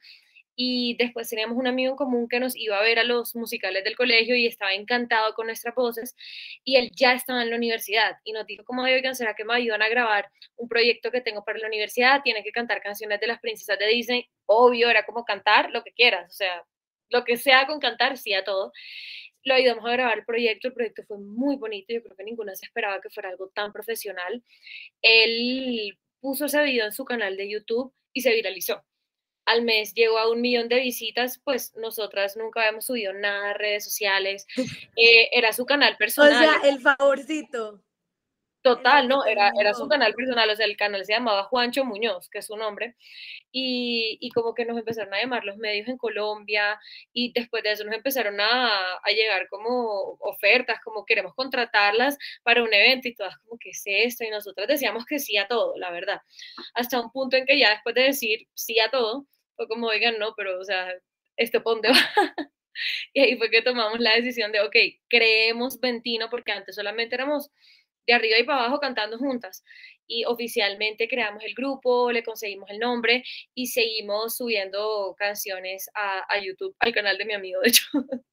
y 0.55 0.95
después 0.97 1.29
teníamos 1.29 1.57
un 1.57 1.67
amigo 1.67 1.91
en 1.91 1.97
común 1.97 2.27
que 2.27 2.39
nos 2.39 2.55
iba 2.55 2.77
a 2.77 2.81
ver 2.81 2.99
a 2.99 3.03
los 3.03 3.35
musicales 3.35 3.83
del 3.83 3.95
colegio 3.95 4.35
y 4.35 4.47
estaba 4.47 4.73
encantado 4.73 5.33
con 5.33 5.47
nuestras 5.47 5.73
voces 5.75 6.15
y 6.63 6.75
él 6.75 6.91
ya 6.93 7.13
estaba 7.13 7.41
en 7.41 7.49
la 7.49 7.55
universidad 7.55 8.17
y 8.23 8.33
nos 8.33 8.45
dijo 8.45 8.63
como, 8.63 8.83
oigan, 8.83 9.15
¿será 9.15 9.33
que 9.33 9.45
me 9.45 9.55
ayudan 9.55 9.81
a 9.81 9.89
grabar 9.89 10.29
un 10.57 10.67
proyecto 10.67 11.11
que 11.11 11.21
tengo 11.21 11.43
para 11.43 11.59
la 11.59 11.67
universidad? 11.67 12.21
Tiene 12.23 12.43
que 12.43 12.51
cantar 12.51 12.81
canciones 12.81 13.19
de 13.19 13.27
las 13.27 13.39
princesas 13.39 13.79
de 13.79 13.87
Disney. 13.87 14.29
Obvio, 14.45 14.89
era 14.89 15.05
como 15.05 15.25
cantar 15.25 15.71
lo 15.71 15.83
que 15.83 15.93
quieras, 15.93 16.29
o 16.29 16.33
sea, 16.33 16.65
lo 17.09 17.23
que 17.23 17.37
sea 17.37 17.67
con 17.67 17.79
cantar, 17.79 18.17
sí 18.17 18.33
a 18.33 18.43
todo. 18.43 18.71
Lo 19.43 19.55
ayudamos 19.55 19.85
a 19.85 19.91
grabar 19.93 20.19
el 20.19 20.25
proyecto, 20.25 20.67
el 20.67 20.73
proyecto 20.73 21.03
fue 21.07 21.17
muy 21.17 21.55
bonito, 21.55 21.93
yo 21.93 22.03
creo 22.03 22.15
que 22.15 22.23
ninguna 22.23 22.55
se 22.55 22.65
esperaba 22.65 23.01
que 23.01 23.09
fuera 23.09 23.29
algo 23.29 23.49
tan 23.49 23.73
profesional. 23.73 24.43
Él 25.01 25.97
puso 26.19 26.45
ese 26.45 26.61
video 26.63 26.85
en 26.85 26.91
su 26.91 27.05
canal 27.05 27.37
de 27.37 27.49
YouTube 27.49 27.93
y 28.13 28.21
se 28.21 28.33
viralizó 28.33 28.83
al 29.51 29.63
mes 29.63 29.93
llegó 29.93 30.17
a 30.17 30.29
un 30.29 30.41
millón 30.41 30.67
de 30.67 30.79
visitas, 30.79 31.39
pues 31.43 31.73
nosotras 31.75 32.37
nunca 32.37 32.61
habíamos 32.61 32.85
subido 32.85 33.13
nada 33.13 33.51
a 33.51 33.53
redes 33.53 33.83
sociales. 33.83 34.47
Eh, 34.97 35.29
era 35.31 35.53
su 35.53 35.65
canal 35.65 35.95
personal. 35.97 36.33
O 36.33 36.61
sea, 36.61 36.69
el 36.69 36.79
favorcito. 36.79 37.81
Total, 38.61 39.07
no, 39.07 39.25
era, 39.25 39.51
era 39.59 39.73
su 39.73 39.87
canal 39.87 40.13
personal, 40.13 40.47
o 40.47 40.55
sea, 40.55 40.67
el 40.67 40.77
canal 40.77 41.03
se 41.03 41.13
llamaba 41.13 41.45
Juancho 41.45 41.83
Muñoz, 41.83 42.29
que 42.29 42.39
es 42.39 42.45
su 42.45 42.55
nombre, 42.55 42.95
y, 43.51 44.19
y, 44.21 44.29
como 44.29 44.53
que 44.53 44.65
nos 44.65 44.77
empezaron 44.77 45.11
a 45.15 45.19
llamar 45.19 45.45
los 45.45 45.57
medios 45.57 45.87
en 45.87 45.97
Colombia, 45.97 46.79
y 47.11 47.33
después 47.33 47.63
de 47.63 47.71
eso 47.71 47.83
nos 47.85 47.95
empezaron 47.95 48.39
a, 48.39 48.67
a, 49.03 49.09
llegar 49.09 49.49
como 49.49 50.15
ofertas, 50.19 50.79
como 50.83 51.05
queremos 51.05 51.33
contratarlas 51.33 52.19
para 52.43 52.61
un 52.61 52.71
evento, 52.71 53.07
y 53.07 53.15
todas 53.15 53.35
como, 53.39 53.57
¿qué 53.57 53.71
es 53.71 53.81
esto? 53.85 54.25
Y 54.25 54.29
nosotras 54.29 54.67
decíamos 54.67 55.05
que 55.05 55.17
sí 55.17 55.37
a 55.37 55.47
todo, 55.47 55.75
la 55.77 55.89
verdad, 55.89 56.21
hasta 56.75 57.01
un 57.01 57.11
punto 57.11 57.37
en 57.37 57.47
que 57.47 57.57
ya 57.57 57.71
después 57.71 57.95
de 57.95 58.03
decir 58.03 58.47
sí 58.53 58.79
a 58.79 58.91
todo, 58.91 59.25
fue 59.55 59.67
como, 59.67 59.87
oigan, 59.87 60.17
no, 60.19 60.33
pero, 60.35 60.59
o 60.59 60.63
sea, 60.63 60.93
¿esto 61.37 61.63
por 61.63 61.77
va? 61.77 61.91
y 63.13 63.21
ahí 63.21 63.37
fue 63.37 63.49
que 63.49 63.61
tomamos 63.61 63.99
la 63.99 64.15
decisión 64.15 64.51
de, 64.51 64.61
ok, 64.61 64.75
creemos 65.07 65.79
Ventino, 65.79 66.29
porque 66.29 66.51
antes 66.51 66.75
solamente 66.75 67.15
éramos 67.15 67.51
de 68.07 68.13
arriba 68.13 68.39
y 68.39 68.43
para 68.43 68.61
abajo 68.61 68.79
cantando 68.79 69.17
juntas. 69.17 69.63
Y 70.07 70.25
oficialmente 70.25 71.07
creamos 71.07 71.43
el 71.43 71.53
grupo, 71.53 72.11
le 72.11 72.23
conseguimos 72.23 72.69
el 72.69 72.79
nombre 72.79 73.23
y 73.53 73.67
seguimos 73.67 74.35
subiendo 74.35 75.15
canciones 75.17 75.89
a, 75.93 76.25
a 76.27 76.39
YouTube, 76.39 76.75
al 76.79 76.93
canal 76.93 77.17
de 77.17 77.25
mi 77.25 77.33
amigo, 77.33 77.61
de 77.61 77.69
hecho. 77.69 77.85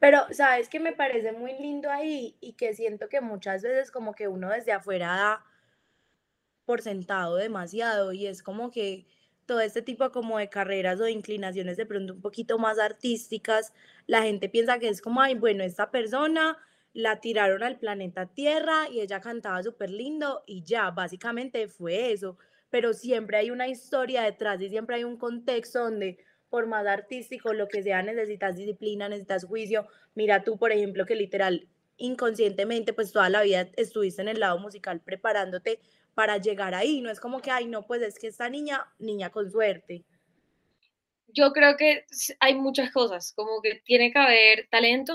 Pero, 0.00 0.26
¿sabes 0.32 0.68
que 0.68 0.80
me 0.80 0.92
parece 0.92 1.30
muy 1.30 1.52
lindo 1.60 1.88
ahí? 1.88 2.36
Y 2.40 2.54
que 2.54 2.74
siento 2.74 3.08
que 3.08 3.20
muchas 3.20 3.62
veces 3.62 3.92
como 3.92 4.14
que 4.14 4.26
uno 4.26 4.50
desde 4.50 4.72
afuera 4.72 5.06
da 5.06 5.46
por 6.64 6.82
sentado 6.82 7.36
demasiado 7.36 8.12
y 8.12 8.26
es 8.26 8.42
como 8.42 8.72
que 8.72 9.06
todo 9.52 9.60
este 9.60 9.82
tipo 9.82 10.10
como 10.12 10.38
de 10.38 10.48
carreras 10.48 10.98
o 10.98 11.04
de 11.04 11.10
inclinaciones 11.10 11.76
de 11.76 11.84
pronto 11.84 12.14
un 12.14 12.22
poquito 12.22 12.58
más 12.58 12.78
artísticas, 12.78 13.74
la 14.06 14.22
gente 14.22 14.48
piensa 14.48 14.78
que 14.78 14.88
es 14.88 15.02
como, 15.02 15.20
ay, 15.20 15.34
bueno, 15.34 15.62
esta 15.62 15.90
persona 15.90 16.56
la 16.94 17.20
tiraron 17.20 17.62
al 17.62 17.78
planeta 17.78 18.24
Tierra 18.24 18.88
y 18.90 19.02
ella 19.02 19.20
cantaba 19.20 19.62
súper 19.62 19.90
lindo 19.90 20.42
y 20.46 20.62
ya, 20.62 20.90
básicamente 20.90 21.68
fue 21.68 22.12
eso. 22.12 22.38
Pero 22.70 22.94
siempre 22.94 23.36
hay 23.36 23.50
una 23.50 23.68
historia 23.68 24.22
detrás 24.22 24.58
y 24.62 24.70
siempre 24.70 24.96
hay 24.96 25.04
un 25.04 25.18
contexto 25.18 25.80
donde 25.80 26.16
por 26.48 26.66
más 26.66 26.86
artístico, 26.86 27.52
lo 27.52 27.68
que 27.68 27.82
sea, 27.82 28.02
necesitas 28.02 28.56
disciplina, 28.56 29.10
necesitas 29.10 29.44
juicio. 29.44 29.86
Mira 30.14 30.44
tú, 30.44 30.56
por 30.56 30.72
ejemplo, 30.72 31.04
que 31.04 31.14
literal, 31.14 31.68
inconscientemente, 31.98 32.94
pues 32.94 33.12
toda 33.12 33.28
la 33.28 33.42
vida 33.42 33.68
estuviste 33.76 34.22
en 34.22 34.28
el 34.28 34.40
lado 34.40 34.58
musical 34.58 35.02
preparándote 35.02 35.78
para 36.14 36.38
llegar 36.38 36.74
ahí. 36.74 37.00
No 37.00 37.10
es 37.10 37.20
como 37.20 37.40
que, 37.40 37.50
ay, 37.50 37.66
no, 37.66 37.86
pues 37.86 38.02
es 38.02 38.18
que 38.18 38.28
esta 38.28 38.48
niña, 38.48 38.86
niña 38.98 39.30
con 39.30 39.50
suerte. 39.50 40.04
Yo 41.28 41.52
creo 41.52 41.76
que 41.76 42.04
hay 42.40 42.54
muchas 42.54 42.92
cosas, 42.92 43.32
como 43.34 43.62
que 43.62 43.76
tiene 43.86 44.12
que 44.12 44.18
haber 44.18 44.68
talento, 44.70 45.14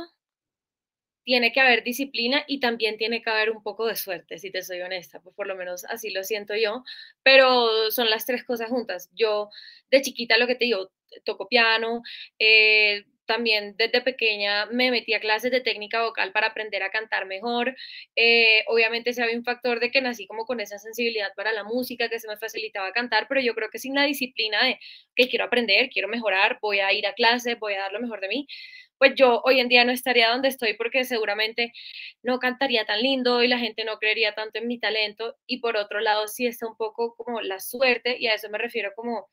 tiene 1.24 1.52
que 1.52 1.60
haber 1.60 1.84
disciplina 1.84 2.44
y 2.48 2.60
también 2.62 2.98
tiene 2.98 3.22
que 3.22 3.30
haber 3.30 3.52
un 3.52 3.62
poco 3.62 3.86
de 3.86 3.98
suerte, 3.98 4.40
si 4.40 4.50
te 4.50 4.64
soy 4.64 4.82
honesta, 4.82 5.20
pues 5.20 5.36
por 5.36 5.46
lo 5.46 5.56
menos 5.56 5.84
así 5.86 6.10
lo 6.10 6.24
siento 6.24 6.56
yo, 6.56 6.84
pero 7.22 7.92
son 7.92 8.10
las 8.10 8.26
tres 8.26 8.46
cosas 8.46 8.70
juntas. 8.70 9.10
Yo 9.14 9.50
de 9.92 10.02
chiquita 10.02 10.38
lo 10.38 10.48
que 10.48 10.56
te 10.56 10.66
digo, 10.66 10.90
toco 11.26 11.50
piano, 11.50 12.02
eh, 12.40 13.06
también 13.28 13.76
desde 13.78 14.02
pequeña 14.02 14.66
me 14.68 14.92
metí 14.92 15.14
a 15.14 15.20
clases 15.20 15.52
de 15.52 15.62
técnica 15.62 16.04
vocal 16.04 16.32
para 16.32 16.48
aprender 16.48 16.84
a 16.84 16.90
cantar 16.90 17.26
mejor. 17.28 17.76
Eh, 18.16 18.64
obviamente 18.68 19.14
se 19.14 19.22
había 19.22 19.38
un 19.38 19.44
factor 19.44 19.80
de 19.80 19.92
que 19.92 20.02
nací 20.02 20.26
como 20.28 20.46
con 20.46 20.60
esa 20.60 20.80
sensibilidad 20.80 21.30
para 21.36 21.52
la 21.54 21.64
música, 21.64 22.10
que 22.10 22.20
se 22.20 22.28
me 22.28 22.38
facilitaba 22.38 22.92
cantar, 22.94 23.28
pero 23.28 23.42
yo 23.42 23.54
creo 23.54 23.70
que 23.70 23.80
sin 23.80 23.94
la 23.96 24.04
disciplina 24.04 24.64
de 24.64 24.80
que 25.16 25.28
quiero 25.30 25.46
aprender, 25.46 25.90
quiero 25.90 26.08
mejorar, 26.08 26.58
voy 26.62 26.80
a 26.80 26.92
ir 26.94 27.06
a 27.08 27.14
clases, 27.14 27.60
voy 27.60 27.74
a 27.76 27.80
dar 27.80 27.94
lo 27.94 28.00
mejor 28.00 28.22
de 28.22 28.30
mí, 28.30 28.48
pues 28.98 29.14
yo 29.16 29.42
hoy 29.44 29.60
en 29.60 29.70
día 29.70 29.86
no 29.86 29.92
estaría 29.92 30.30
donde 30.30 30.48
estoy 30.48 30.74
porque 30.76 31.04
seguramente 31.04 31.72
no 32.24 32.40
cantaría 32.40 32.86
tan 32.86 33.02
lindo 33.02 33.44
y 33.44 33.48
la 33.48 33.60
gente 33.60 33.86
no 33.86 33.98
creería 34.00 34.34
tanto 34.34 34.60
en 34.60 34.68
mi 34.68 34.80
talento. 34.80 35.36
Y 35.46 35.60
por 35.60 35.78
otro 35.78 36.00
lado, 36.00 36.28
sí 36.28 36.48
está 36.48 36.68
un 36.68 36.76
poco 36.78 37.16
como 37.16 37.42
la 37.42 37.60
suerte, 37.60 38.18
y 38.20 38.28
a 38.28 38.34
eso 38.36 38.50
me 38.50 38.58
refiero 38.58 38.92
como, 38.96 39.30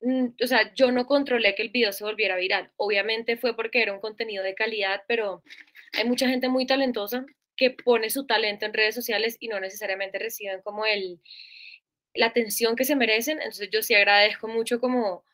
o 0.00 0.46
sea, 0.46 0.72
yo 0.74 0.92
no 0.92 1.06
controlé 1.06 1.54
que 1.54 1.62
el 1.62 1.70
video 1.70 1.92
se 1.92 2.04
volviera 2.04 2.36
viral. 2.36 2.70
Obviamente 2.76 3.36
fue 3.36 3.56
porque 3.56 3.82
era 3.82 3.92
un 3.92 4.00
contenido 4.00 4.44
de 4.44 4.54
calidad, 4.54 5.02
pero 5.08 5.42
hay 5.92 6.04
mucha 6.04 6.28
gente 6.28 6.48
muy 6.48 6.66
talentosa 6.66 7.24
que 7.56 7.70
pone 7.70 8.10
su 8.10 8.26
talento 8.26 8.66
en 8.66 8.74
redes 8.74 8.94
sociales 8.94 9.36
y 9.40 9.48
no 9.48 9.60
necesariamente 9.60 10.18
reciben 10.18 10.60
como 10.62 10.84
el, 10.86 11.20
la 12.14 12.26
atención 12.26 12.76
que 12.76 12.84
se 12.84 12.96
merecen. 12.96 13.38
Entonces 13.38 13.70
yo 13.72 13.82
sí 13.82 13.94
agradezco 13.94 14.48
mucho 14.48 14.80
como 14.80 15.24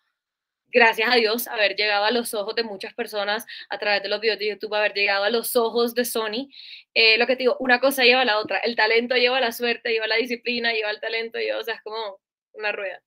gracias 0.73 1.11
a 1.13 1.17
Dios, 1.17 1.49
haber 1.49 1.77
llegado 1.77 2.05
a 2.05 2.11
los 2.11 2.35
ojos 2.35 2.55
de 2.57 2.65
muchas 2.65 2.95
personas 2.95 3.45
a 3.69 3.79
través 3.79 4.03
de 4.03 4.09
los 4.09 4.21
videos 4.21 4.39
de 4.39 4.49
YouTube, 4.49 4.75
haber 4.75 4.95
llegado 4.95 5.25
a 5.25 5.31
los 5.31 5.55
ojos 5.57 5.95
de 5.95 6.05
Sony. 6.05 6.49
Eh, 6.95 7.19
lo 7.19 7.27
que 7.27 7.37
te 7.37 7.43
digo, 7.43 7.57
una 7.61 7.81
cosa 7.81 8.05
lleva 8.05 8.23
a 8.23 8.25
la 8.25 8.39
otra. 8.39 8.59
El 8.59 8.77
talento 8.77 9.15
lleva 9.17 9.41
la 9.41 9.53
suerte, 9.53 9.91
lleva 9.91 10.07
la 10.07 10.17
disciplina, 10.17 10.73
lleva 10.73 10.91
el 10.91 11.01
talento, 11.01 11.39
lleva, 11.39 11.59
o 11.59 11.65
sea, 11.65 11.75
es 11.75 11.83
como 11.83 12.21
una 12.53 12.73
rueda. 12.73 13.03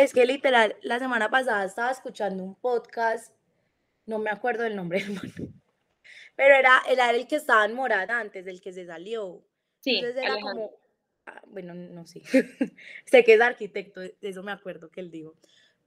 Es 0.00 0.14
que 0.14 0.24
literal, 0.24 0.76
la 0.80 0.98
semana 0.98 1.28
pasada 1.28 1.62
estaba 1.62 1.90
escuchando 1.90 2.42
un 2.42 2.54
podcast, 2.54 3.34
no 4.06 4.18
me 4.18 4.30
acuerdo 4.30 4.62
del 4.62 4.74
nombre, 4.74 5.02
hermano, 5.02 5.20
pero 6.36 6.54
era, 6.54 6.80
era 6.88 7.10
el 7.10 7.26
que 7.26 7.36
estaba 7.36 7.66
en 7.66 7.74
Morada 7.74 8.18
antes, 8.18 8.46
del 8.46 8.62
que 8.62 8.72
se 8.72 8.86
salió. 8.86 9.44
Sí, 9.80 9.96
Entonces 9.96 10.24
era 10.24 10.40
como, 10.40 10.70
ah, 11.26 11.42
bueno, 11.48 11.74
no 11.74 12.06
sé, 12.06 12.22
sé 13.04 13.24
que 13.24 13.34
es 13.34 13.40
arquitecto, 13.42 14.00
de 14.00 14.16
eso 14.22 14.42
me 14.42 14.52
acuerdo 14.52 14.88
que 14.88 15.00
él 15.00 15.10
dijo 15.10 15.36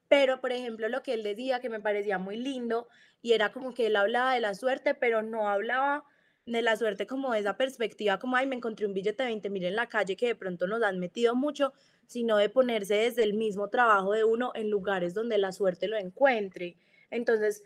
pero 0.09 0.41
por 0.41 0.51
ejemplo 0.51 0.89
lo 0.89 1.01
que 1.01 1.15
él 1.15 1.23
decía 1.23 1.59
que 1.59 1.69
me 1.69 1.79
parecía 1.79 2.19
muy 2.19 2.37
lindo 2.37 2.87
y 3.23 3.33
era 3.33 3.51
como 3.51 3.73
que 3.73 3.87
él 3.87 3.95
hablaba 3.95 4.35
de 4.35 4.41
la 4.41 4.53
suerte, 4.53 4.93
pero 4.93 5.23
no 5.23 5.49
hablaba 5.49 6.03
de 6.45 6.61
la 6.61 6.75
suerte 6.75 7.07
como 7.07 7.33
esa 7.33 7.55
perspectiva, 7.55 8.19
como, 8.19 8.35
ay, 8.35 8.47
me 8.47 8.55
encontré 8.55 8.85
un 8.85 8.93
billete 8.93 9.23
de 9.23 9.29
20 9.29 9.49
mil 9.49 9.63
en 9.65 9.75
la 9.75 9.87
calle 9.87 10.15
que 10.15 10.27
de 10.27 10.35
pronto 10.35 10.67
nos 10.67 10.83
han 10.83 10.99
metido 10.99 11.35
mucho, 11.35 11.73
sino 12.07 12.37
de 12.37 12.49
ponerse 12.49 12.95
desde 12.95 13.23
el 13.23 13.33
mismo 13.33 13.69
trabajo 13.69 14.11
de 14.11 14.23
uno 14.23 14.51
en 14.55 14.69
lugares 14.69 15.13
donde 15.13 15.37
la 15.37 15.51
suerte 15.51 15.87
lo 15.87 15.97
encuentre. 15.97 16.75
Entonces, 17.09 17.63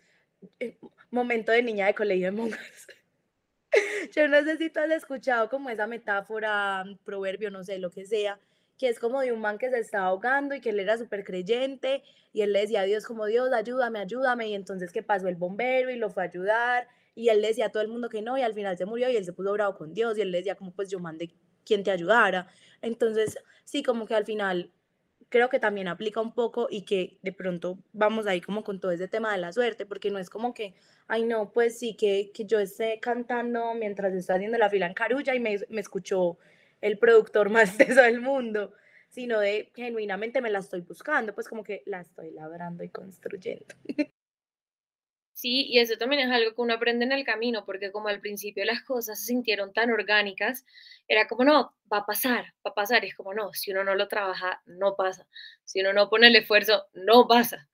eh, 0.60 0.77
momento 1.10 1.51
de 1.51 1.63
niña 1.63 1.88
de 1.88 1.96
colegio 1.96 2.25
de 2.27 2.31
monjas. 2.31 2.88
Yo 4.15 4.27
no 4.27 4.43
sé 4.43 4.57
si 4.57 4.69
tú 4.69 4.79
has 4.79 4.91
escuchado 4.91 5.50
como 5.50 5.69
esa 5.69 5.88
metáfora, 5.88 6.86
proverbio, 7.03 7.50
no 7.50 7.63
sé, 7.63 7.79
lo 7.79 7.89
que 7.89 8.05
sea, 8.05 8.39
que 8.77 8.89
es 8.89 9.00
como 9.00 9.22
de 9.22 9.31
un 9.31 9.41
man 9.41 9.57
que 9.57 9.72
se 9.72 9.79
estaba 9.79 10.07
ahogando 10.07 10.53
y 10.53 10.62
que 10.62 10.69
él 10.69 10.79
era 10.79 10.98
súper 10.98 11.24
creyente 11.24 12.03
y 12.31 12.41
él 12.41 12.53
le 12.53 12.62
decía 12.62 12.81
a 12.81 12.84
Dios 12.84 13.05
como 13.05 13.25
Dios, 13.25 13.51
ayúdame, 13.51 14.00
ayúdame 14.00 14.50
y 14.50 14.53
entonces 14.53 14.91
que 14.91 15.01
pasó 15.01 15.27
el 15.27 15.36
bombero 15.36 15.89
y 15.89 15.96
lo 15.96 16.12
fue 16.12 16.24
a 16.24 16.27
ayudar 16.27 16.88
y 17.18 17.30
él 17.30 17.42
le 17.42 17.48
decía 17.48 17.66
a 17.66 17.70
todo 17.70 17.82
el 17.82 17.90
mundo 17.90 18.10
que 18.10 18.22
no 18.22 18.38
y 18.38 18.44
al 18.44 18.54
final 18.54 18.78
se 18.78 18.86
murió 18.86 19.10
y 19.10 19.16
él 19.16 19.26
se 19.26 19.34
puso 19.34 19.52
bravo 19.52 19.76
con 19.76 19.92
Dios 19.92 20.18
y 20.18 20.22
él 20.22 20.32
le 20.32 20.38
decía 20.38 20.54
como 20.54 20.72
pues 20.72 20.88
yo 20.88 21.00
mandé 21.00 21.34
quien 21.66 21.84
te 21.84 21.90
ayudara. 21.90 22.48
Entonces 22.84 23.40
sí, 23.66 23.82
como 23.82 24.06
que 24.06 24.14
al 24.14 24.24
final 24.24 24.72
creo 25.30 25.50
que 25.50 25.60
también 25.60 25.88
aplica 25.88 26.22
un 26.22 26.36
poco 26.36 26.68
y 26.70 26.84
que 26.86 27.18
de 27.24 27.34
pronto 27.34 27.80
vamos 27.92 28.28
ahí 28.28 28.40
como 28.40 28.64
con 28.64 28.80
todo 28.80 28.92
ese 28.92 29.08
tema 29.08 29.32
de 29.32 29.40
la 29.40 29.52
suerte, 29.52 29.88
porque 29.88 30.12
no 30.12 30.20
es 30.20 30.30
como 30.30 30.54
que, 30.54 30.76
ay 31.08 31.24
no, 31.26 31.52
pues 31.52 31.80
sí, 31.80 31.96
que, 31.96 32.32
que 32.36 32.46
yo 32.46 32.60
esté 32.60 33.00
cantando 33.00 33.74
mientras 33.74 34.14
estoy 34.14 34.36
haciendo 34.36 34.60
la 34.60 34.70
fila 34.70 34.86
en 34.86 34.94
Carulla 34.94 35.34
y 35.34 35.40
me, 35.40 35.58
me 35.70 35.82
escuchó 35.82 36.38
el 36.82 37.00
productor 37.00 37.50
más 37.50 37.78
teso 37.78 38.04
del 38.04 38.22
mundo, 38.22 38.74
sino 39.10 39.40
de 39.40 39.72
genuinamente 39.76 40.40
me 40.40 40.52
la 40.52 40.60
estoy 40.60 40.82
buscando, 40.82 41.34
pues 41.34 41.48
como 41.48 41.64
que 41.64 41.82
la 41.88 42.02
estoy 42.02 42.30
labrando 42.30 42.84
y 42.84 42.90
construyendo. 42.90 43.66
Sí, 45.39 45.67
y 45.70 45.77
eso 45.77 45.98
también 46.00 46.27
es 46.27 46.32
algo 46.36 46.56
que 46.56 46.62
uno 46.62 46.74
aprende 46.74 47.06
en 47.06 47.12
el 47.12 47.24
camino, 47.24 47.63
porque 47.63 47.91
como 47.91 48.08
al 48.08 48.20
principio 48.22 48.65
las 48.65 48.82
cosas 48.82 49.20
se 49.20 49.27
sintieron 49.27 49.72
tan 49.72 49.91
orgánicas, 49.91 50.65
era 51.08 51.27
como, 51.27 51.44
no, 51.44 51.75
va 51.94 52.00
a 52.00 52.06
pasar, 52.08 52.46
va 52.65 52.72
a 52.72 52.74
pasar, 52.74 53.06
y 53.06 53.10
es 53.10 53.15
como, 53.15 53.36
no, 53.36 53.53
si 53.53 53.72
uno 53.72 53.84
no 53.84 53.94
lo 53.94 54.08
trabaja, 54.08 54.63
no 54.65 54.96
pasa, 54.96 55.27
si 55.63 55.82
uno 55.82 55.94
no 55.94 56.10
pone 56.10 56.25
el 56.27 56.36
esfuerzo, 56.38 56.88
no 56.94 57.27
pasa. 57.27 57.70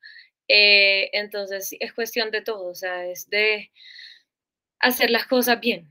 Eh, 0.49 1.09
entonces, 1.13 1.69
es 1.79 1.93
cuestión 1.93 2.31
de 2.31 2.41
todo, 2.41 2.65
o 2.69 2.75
sea, 2.75 3.05
es 3.07 3.29
de 3.29 3.71
hacer 4.79 5.09
las 5.09 5.25
cosas 5.27 5.59
bien, 5.59 5.89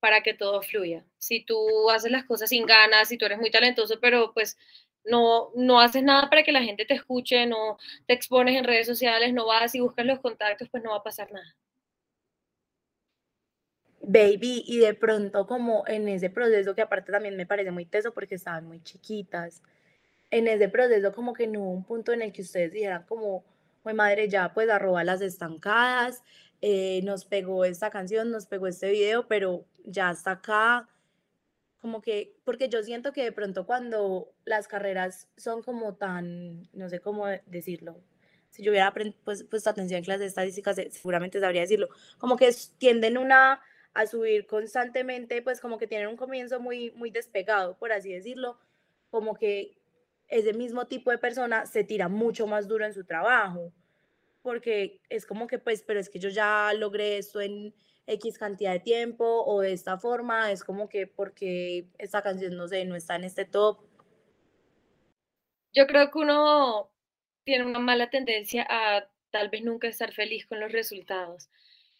para 0.00 0.22
que 0.22 0.34
todo 0.34 0.62
fluya. 0.62 1.04
Si 1.18 1.44
tú 1.44 1.90
haces 1.90 2.12
las 2.12 2.24
cosas 2.24 2.50
sin 2.50 2.66
ganas, 2.66 3.08
si 3.08 3.18
tú 3.18 3.26
eres 3.26 3.38
muy 3.38 3.50
talentoso, 3.50 4.00
pero 4.00 4.32
pues 4.34 4.58
no, 5.04 5.50
no 5.54 5.80
haces 5.80 6.02
nada 6.02 6.28
para 6.30 6.42
que 6.42 6.52
la 6.52 6.62
gente 6.62 6.84
te 6.84 6.94
escuche, 6.94 7.46
no 7.46 7.78
te 8.06 8.14
expones 8.14 8.56
en 8.56 8.64
redes 8.64 8.86
sociales, 8.86 9.32
no 9.32 9.46
vas 9.46 9.74
y 9.74 9.80
buscas 9.80 10.06
los 10.06 10.20
contactos, 10.20 10.68
pues 10.70 10.82
no 10.82 10.90
va 10.90 10.98
a 10.98 11.02
pasar 11.02 11.32
nada. 11.32 11.56
Baby, 14.04 14.64
y 14.66 14.78
de 14.78 14.94
pronto 14.94 15.46
como 15.46 15.84
en 15.86 16.08
ese 16.08 16.28
proceso, 16.28 16.74
que 16.74 16.82
aparte 16.82 17.12
también 17.12 17.36
me 17.36 17.46
parece 17.46 17.70
muy 17.70 17.86
teso 17.86 18.12
porque 18.12 18.34
estaban 18.34 18.66
muy 18.66 18.82
chiquitas, 18.82 19.62
en 20.30 20.48
ese 20.48 20.68
proceso 20.68 21.12
como 21.12 21.34
que 21.34 21.46
no 21.46 21.60
hubo 21.60 21.70
un 21.70 21.84
punto 21.84 22.12
en 22.12 22.22
el 22.22 22.32
que 22.32 22.42
ustedes 22.42 22.72
dijeran 22.72 23.04
como, 23.04 23.44
pues 23.82 23.94
madre, 23.94 24.28
ya 24.28 24.52
pues 24.54 24.68
arroba 24.70 25.04
las 25.04 25.20
estancadas, 25.20 26.24
eh, 26.62 27.00
nos 27.04 27.24
pegó 27.24 27.64
esta 27.64 27.90
canción, 27.90 28.30
nos 28.30 28.46
pegó 28.46 28.66
este 28.66 28.90
video, 28.90 29.28
pero 29.28 29.64
ya 29.84 30.08
hasta 30.08 30.32
acá, 30.32 30.88
como 31.82 32.00
que, 32.00 32.34
porque 32.44 32.68
yo 32.68 32.82
siento 32.82 33.12
que 33.12 33.24
de 33.24 33.32
pronto 33.32 33.66
cuando 33.66 34.32
las 34.44 34.68
carreras 34.68 35.28
son 35.36 35.62
como 35.62 35.96
tan, 35.96 36.68
no 36.72 36.88
sé 36.88 37.00
cómo 37.00 37.26
decirlo, 37.46 38.00
si 38.50 38.62
yo 38.62 38.70
hubiera 38.70 38.94
pues, 39.24 39.44
puesto 39.44 39.68
atención 39.68 39.98
en 39.98 40.04
clases 40.04 40.28
estadísticas, 40.28 40.76
seguramente 40.90 41.40
sabría 41.40 41.62
decirlo, 41.62 41.88
como 42.18 42.36
que 42.36 42.50
tienden 42.78 43.18
una 43.18 43.60
a 43.94 44.06
subir 44.06 44.46
constantemente, 44.46 45.42
pues 45.42 45.60
como 45.60 45.76
que 45.76 45.86
tienen 45.86 46.06
un 46.06 46.16
comienzo 46.16 46.60
muy, 46.60 46.92
muy 46.92 47.10
despegado, 47.10 47.76
por 47.76 47.92
así 47.92 48.12
decirlo, 48.12 48.58
como 49.10 49.34
que 49.34 49.76
ese 50.28 50.54
mismo 50.54 50.86
tipo 50.86 51.10
de 51.10 51.18
persona 51.18 51.66
se 51.66 51.84
tira 51.84 52.08
mucho 52.08 52.46
más 52.46 52.68
duro 52.68 52.86
en 52.86 52.94
su 52.94 53.04
trabajo 53.04 53.72
porque 54.42 55.00
es 55.08 55.24
como 55.24 55.46
que, 55.46 55.58
pues, 55.58 55.82
pero 55.82 56.00
es 56.00 56.10
que 56.10 56.18
yo 56.18 56.28
ya 56.28 56.72
logré 56.74 57.18
esto 57.18 57.40
en 57.40 57.74
X 58.06 58.38
cantidad 58.38 58.72
de 58.72 58.80
tiempo 58.80 59.44
o 59.44 59.60
de 59.60 59.72
esta 59.72 59.98
forma, 59.98 60.50
es 60.50 60.64
como 60.64 60.88
que 60.88 61.06
porque 61.06 61.88
esta 61.98 62.22
canción, 62.22 62.56
no 62.56 62.68
sé, 62.68 62.84
no 62.84 62.96
está 62.96 63.16
en 63.16 63.24
este 63.24 63.44
top. 63.44 63.78
Yo 65.72 65.86
creo 65.86 66.10
que 66.10 66.18
uno 66.18 66.90
tiene 67.44 67.64
una 67.64 67.78
mala 67.78 68.10
tendencia 68.10 68.66
a 68.68 69.08
tal 69.30 69.48
vez 69.48 69.62
nunca 69.62 69.88
estar 69.88 70.12
feliz 70.12 70.46
con 70.46 70.60
los 70.60 70.72
resultados. 70.72 71.48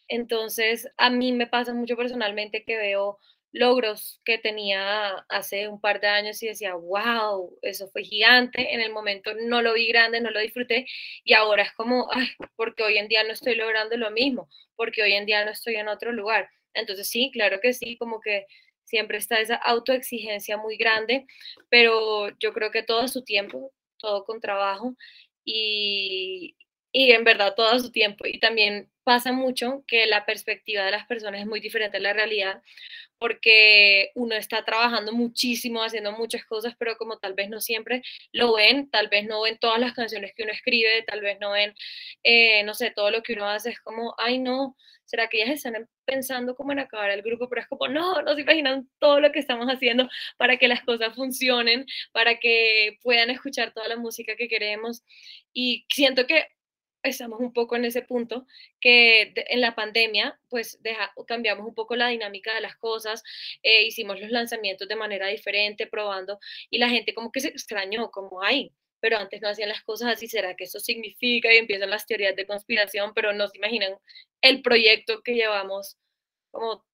Entonces, 0.07 0.89
a 0.97 1.09
mí 1.09 1.31
me 1.31 1.47
pasa 1.47 1.73
mucho 1.73 1.95
personalmente 1.95 2.63
que 2.63 2.77
veo 2.77 3.19
logros 3.53 4.19
que 4.25 4.39
tenía 4.39 5.09
hace 5.29 5.67
un 5.67 5.79
par 5.79 6.01
de 6.01 6.07
años 6.07 6.41
y 6.43 6.47
decía, 6.47 6.73
wow, 6.75 7.57
eso 7.61 7.87
fue 7.89 8.03
gigante, 8.03 8.73
en 8.73 8.81
el 8.81 8.91
momento 8.91 9.31
no 9.35 9.61
lo 9.61 9.73
vi 9.73 9.87
grande, 9.87 10.19
no 10.19 10.31
lo 10.31 10.39
disfruté 10.39 10.87
y 11.23 11.33
ahora 11.33 11.63
es 11.63 11.71
como, 11.73 12.09
ay, 12.11 12.27
porque 12.55 12.83
hoy 12.83 12.97
en 12.97 13.07
día 13.07 13.23
no 13.23 13.31
estoy 13.31 13.55
logrando 13.55 13.95
lo 13.95 14.11
mismo, 14.11 14.49
porque 14.75 15.03
hoy 15.03 15.13
en 15.13 15.25
día 15.25 15.45
no 15.45 15.51
estoy 15.51 15.75
en 15.75 15.87
otro 15.87 16.11
lugar. 16.11 16.49
Entonces 16.73 17.07
sí, 17.07 17.29
claro 17.31 17.59
que 17.61 17.73
sí, 17.73 17.95
como 17.97 18.19
que 18.19 18.47
siempre 18.83 19.19
está 19.19 19.39
esa 19.39 19.55
autoexigencia 19.55 20.57
muy 20.57 20.75
grande, 20.75 21.25
pero 21.69 22.29
yo 22.39 22.53
creo 22.53 22.71
que 22.71 22.83
todo 22.83 23.07
su 23.07 23.23
tiempo, 23.23 23.71
todo 23.97 24.25
con 24.25 24.41
trabajo 24.41 24.95
y, 25.45 26.55
y 26.93 27.11
en 27.11 27.25
verdad 27.25 27.55
todo 27.55 27.77
su 27.79 27.91
tiempo. 27.91 28.25
Y 28.25 28.39
también 28.39 28.89
pasa 29.03 29.33
mucho 29.33 29.83
que 29.87 30.05
la 30.07 30.25
perspectiva 30.25 30.85
de 30.85 30.91
las 30.91 31.05
personas 31.07 31.41
es 31.41 31.47
muy 31.47 31.59
diferente 31.59 31.97
a 31.97 31.99
la 31.99 32.13
realidad, 32.13 32.61
porque 33.17 34.11
uno 34.15 34.35
está 34.35 34.63
trabajando 34.63 35.11
muchísimo, 35.11 35.83
haciendo 35.83 36.11
muchas 36.13 36.45
cosas, 36.45 36.75
pero 36.77 36.95
como 36.97 37.17
tal 37.17 37.33
vez 37.33 37.49
no 37.49 37.61
siempre 37.61 38.03
lo 38.31 38.53
ven, 38.53 38.89
tal 38.89 39.07
vez 39.09 39.25
no 39.25 39.41
ven 39.41 39.57
todas 39.57 39.79
las 39.79 39.93
canciones 39.93 40.33
que 40.35 40.43
uno 40.43 40.53
escribe, 40.53 41.03
tal 41.03 41.21
vez 41.21 41.39
no 41.39 41.51
ven, 41.51 41.73
eh, 42.23 42.63
no 42.63 42.73
sé, 42.75 42.91
todo 42.91 43.11
lo 43.11 43.23
que 43.23 43.33
uno 43.33 43.47
hace 43.49 43.71
es 43.71 43.79
como, 43.81 44.13
ay 44.17 44.39
no, 44.39 44.77
¿será 45.05 45.27
que 45.29 45.41
ellas 45.41 45.55
están 45.55 45.89
pensando 46.05 46.55
como 46.55 46.71
en 46.73 46.79
acabar 46.79 47.09
el 47.11 47.21
grupo? 47.23 47.49
Pero 47.49 47.61
es 47.61 47.67
como, 47.67 47.87
no, 47.87 48.21
no 48.21 48.35
se 48.35 48.41
imaginan 48.41 48.89
todo 48.99 49.19
lo 49.19 49.31
que 49.31 49.39
estamos 49.39 49.67
haciendo 49.67 50.09
para 50.37 50.57
que 50.57 50.67
las 50.67 50.83
cosas 50.83 51.15
funcionen, 51.15 51.85
para 52.11 52.39
que 52.39 52.97
puedan 53.01 53.29
escuchar 53.29 53.73
toda 53.73 53.87
la 53.87 53.97
música 53.97 54.35
que 54.35 54.47
queremos. 54.47 55.03
Y 55.53 55.85
siento 55.89 56.27
que 56.27 56.47
estamos 57.03 57.39
un 57.39 57.53
poco 57.53 57.75
en 57.75 57.85
ese 57.85 58.01
punto 58.01 58.47
que 58.79 59.33
en 59.35 59.61
la 59.61 59.75
pandemia, 59.75 60.39
pues 60.49 60.79
cambiamos 61.27 61.67
un 61.67 61.75
poco 61.75 61.95
la 61.95 62.07
dinámica 62.07 62.53
de 62.55 62.61
las 62.61 62.75
cosas, 62.77 63.23
eh, 63.61 63.83
hicimos 63.83 64.19
los 64.19 64.31
lanzamientos 64.31 64.87
de 64.87 64.95
manera 64.95 65.27
diferente, 65.27 65.87
probando, 65.87 66.39
y 66.69 66.77
la 66.79 66.89
gente 66.89 67.13
como 67.13 67.31
que 67.31 67.41
se 67.41 67.49
extrañó, 67.49 68.11
como, 68.11 68.41
ay, 68.41 68.71
pero 68.99 69.17
antes 69.17 69.41
no 69.41 69.49
hacían 69.49 69.69
las 69.69 69.83
cosas 69.83 70.13
así, 70.13 70.27
¿será 70.27 70.55
que 70.55 70.63
eso 70.63 70.79
significa? 70.79 71.53
Y 71.53 71.57
empiezan 71.57 71.89
las 71.89 72.05
teorías 72.05 72.35
de 72.35 72.47
conspiración, 72.47 73.13
pero 73.13 73.33
no 73.33 73.47
se 73.49 73.57
imaginan 73.57 73.97
el 74.41 74.61
proyecto 74.61 75.21
que 75.23 75.35
llevamos 75.35 75.97
como 76.51 76.85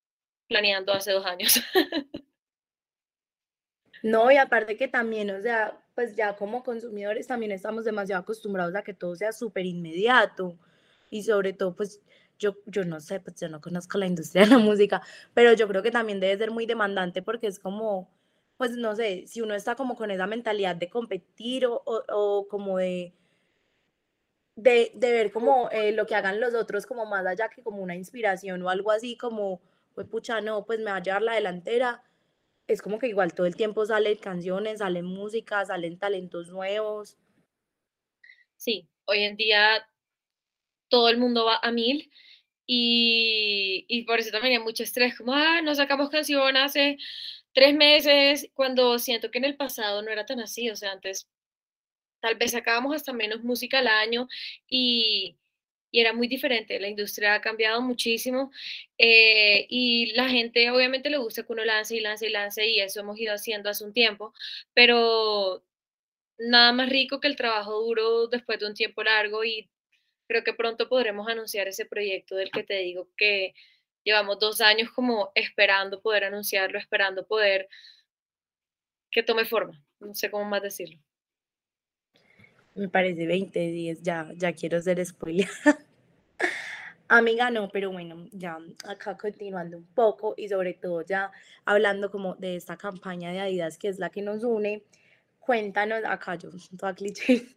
planeando 0.47 0.93
hace 0.93 1.11
dos 1.11 1.25
años. 1.25 1.61
No, 4.01 4.31
y 4.31 4.37
aparte 4.37 4.77
que 4.77 4.87
también, 4.87 5.29
o 5.29 5.41
sea, 5.41 5.77
pues 5.99 6.15
ya 6.15 6.33
como 6.37 6.63
consumidores 6.63 7.27
también 7.27 7.51
estamos 7.51 7.83
demasiado 7.83 8.21
acostumbrados 8.21 8.73
a 8.73 8.83
que 8.83 8.93
todo 8.93 9.17
sea 9.17 9.33
súper 9.33 9.65
inmediato. 9.65 10.57
Y 11.09 11.23
sobre 11.23 11.51
todo, 11.51 11.75
pues 11.75 12.01
yo, 12.37 12.55
yo 12.67 12.85
no 12.85 13.01
sé, 13.01 13.19
pues 13.19 13.37
yo 13.37 13.49
no 13.49 13.59
conozco 13.59 13.97
la 13.97 14.05
industria 14.07 14.43
de 14.43 14.51
la 14.51 14.59
música, 14.59 15.01
pero 15.33 15.51
yo 15.51 15.67
creo 15.67 15.83
que 15.83 15.91
también 15.91 16.21
debe 16.21 16.37
ser 16.37 16.51
muy 16.51 16.65
demandante 16.65 17.21
porque 17.21 17.47
es 17.47 17.59
como, 17.59 18.09
pues 18.55 18.71
no 18.77 18.95
sé, 18.95 19.25
si 19.27 19.41
uno 19.41 19.53
está 19.55 19.75
como 19.75 19.97
con 19.97 20.09
esa 20.09 20.25
mentalidad 20.25 20.77
de 20.77 20.89
competir 20.89 21.65
o, 21.65 21.83
o, 21.85 22.47
como 22.47 22.77
de, 22.77 23.13
de, 24.55 24.93
de 24.95 25.11
ver 25.11 25.33
como 25.33 25.69
eh, 25.71 25.91
lo 25.91 26.05
que 26.05 26.15
hagan 26.15 26.39
los 26.39 26.53
otros 26.53 26.85
como 26.85 27.05
más 27.07 27.25
allá 27.25 27.49
que 27.49 27.61
como 27.61 27.83
una 27.83 27.97
inspiración 27.97 28.61
o 28.61 28.69
algo 28.69 28.91
así 28.91 29.17
como, 29.17 29.59
pues 29.95 30.07
pucha, 30.07 30.39
no, 30.39 30.65
pues 30.65 30.79
me 30.79 30.91
va 30.91 30.95
a 30.95 31.03
llevar 31.03 31.23
la 31.23 31.35
delantera 31.35 32.03
es 32.73 32.81
como 32.81 32.99
que 32.99 33.07
igual 33.07 33.33
todo 33.33 33.47
el 33.47 33.55
tiempo 33.55 33.85
salen 33.85 34.17
canciones, 34.17 34.79
salen 34.79 35.05
música, 35.05 35.65
salen 35.65 35.97
talentos 35.97 36.49
nuevos. 36.49 37.17
Sí, 38.57 38.87
hoy 39.05 39.23
en 39.23 39.35
día 39.37 39.87
todo 40.89 41.09
el 41.09 41.17
mundo 41.17 41.45
va 41.45 41.59
a 41.61 41.71
mil 41.71 42.11
y, 42.65 43.85
y 43.87 44.03
por 44.03 44.19
eso 44.19 44.31
también 44.31 44.59
hay 44.59 44.63
mucho 44.63 44.83
estrés, 44.83 45.17
como, 45.17 45.33
ah, 45.33 45.61
no 45.61 45.73
sacamos 45.73 46.09
canción 46.09 46.57
hace 46.57 46.97
tres 47.53 47.75
meses, 47.75 48.49
cuando 48.53 48.99
siento 48.99 49.31
que 49.31 49.39
en 49.39 49.45
el 49.45 49.57
pasado 49.57 50.01
no 50.01 50.11
era 50.11 50.25
tan 50.25 50.39
así, 50.39 50.69
o 50.69 50.75
sea, 50.75 50.91
antes 50.91 51.27
tal 52.21 52.35
vez 52.35 52.51
sacábamos 52.51 52.95
hasta 52.95 53.13
menos 53.13 53.43
música 53.43 53.79
al 53.79 53.87
año 53.87 54.27
y, 54.69 55.38
y 55.91 56.01
era 56.01 56.13
muy 56.13 56.27
diferente. 56.27 56.79
La 56.79 56.87
industria 56.87 57.35
ha 57.35 57.41
cambiado 57.41 57.81
muchísimo 57.81 58.51
eh, 58.97 59.65
y 59.69 60.13
la 60.13 60.29
gente 60.29 60.69
obviamente 60.71 61.09
le 61.09 61.17
gusta 61.17 61.43
que 61.43 61.53
uno 61.53 61.65
lance 61.65 61.95
y 61.95 61.99
lance 61.99 62.27
y 62.27 62.29
lance 62.31 62.67
y 62.67 62.79
eso 62.79 62.99
hemos 63.01 63.19
ido 63.19 63.33
haciendo 63.33 63.69
hace 63.69 63.83
un 63.85 63.93
tiempo, 63.93 64.33
pero 64.73 65.63
nada 66.39 66.71
más 66.73 66.89
rico 66.89 67.19
que 67.19 67.27
el 67.27 67.35
trabajo 67.35 67.81
duro 67.81 68.27
después 68.27 68.59
de 68.59 68.67
un 68.67 68.73
tiempo 68.73 69.03
largo 69.03 69.43
y 69.43 69.69
creo 70.27 70.43
que 70.43 70.53
pronto 70.53 70.89
podremos 70.89 71.27
anunciar 71.27 71.67
ese 71.67 71.85
proyecto 71.85 72.35
del 72.35 72.51
que 72.51 72.63
te 72.63 72.75
digo 72.75 73.09
que 73.17 73.53
llevamos 74.03 74.39
dos 74.39 74.61
años 74.61 74.91
como 74.91 75.31
esperando 75.35 76.01
poder 76.01 76.25
anunciarlo, 76.25 76.79
esperando 76.79 77.27
poder 77.27 77.67
que 79.11 79.23
tome 79.23 79.45
forma. 79.45 79.83
No 79.99 80.13
sé 80.15 80.31
cómo 80.31 80.45
más 80.45 80.61
decirlo. 80.61 80.99
Me 82.79 82.87
parece 82.87 83.27
20 83.27 83.59
días, 83.59 84.01
ya, 84.01 84.31
ya 84.37 84.53
quiero 84.53 84.81
ser 84.81 85.05
spoiler. 85.05 85.49
Amiga, 87.09 87.51
no, 87.51 87.67
pero 87.67 87.91
bueno, 87.91 88.29
ya 88.31 88.57
acá 88.87 89.17
continuando 89.17 89.75
un 89.75 89.85
poco 89.87 90.33
y 90.37 90.47
sobre 90.47 90.75
todo 90.75 91.01
ya 91.01 91.29
hablando 91.65 92.09
como 92.09 92.35
de 92.35 92.55
esta 92.55 92.77
campaña 92.77 93.33
de 93.33 93.41
Adidas 93.41 93.77
que 93.77 93.89
es 93.89 93.99
la 93.99 94.09
que 94.09 94.21
nos 94.21 94.45
une, 94.45 94.81
cuéntanos, 95.41 96.05
acá 96.05 96.35
yo, 96.35 96.51
toda 96.79 96.95
cliché, 96.95 97.47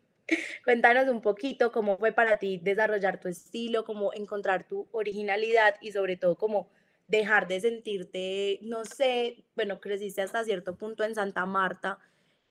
cuéntanos 0.64 1.08
un 1.08 1.20
poquito 1.20 1.70
cómo 1.70 1.98
fue 1.98 2.10
para 2.10 2.38
ti 2.38 2.58
desarrollar 2.60 3.20
tu 3.20 3.28
estilo, 3.28 3.84
cómo 3.84 4.12
encontrar 4.14 4.66
tu 4.66 4.88
originalidad 4.90 5.76
y 5.80 5.92
sobre 5.92 6.16
todo 6.16 6.34
cómo 6.34 6.68
dejar 7.06 7.46
de 7.46 7.60
sentirte, 7.60 8.58
no 8.62 8.84
sé, 8.84 9.44
bueno, 9.54 9.80
creciste 9.80 10.20
hasta 10.20 10.42
cierto 10.42 10.74
punto 10.74 11.04
en 11.04 11.14
Santa 11.14 11.46
Marta, 11.46 12.00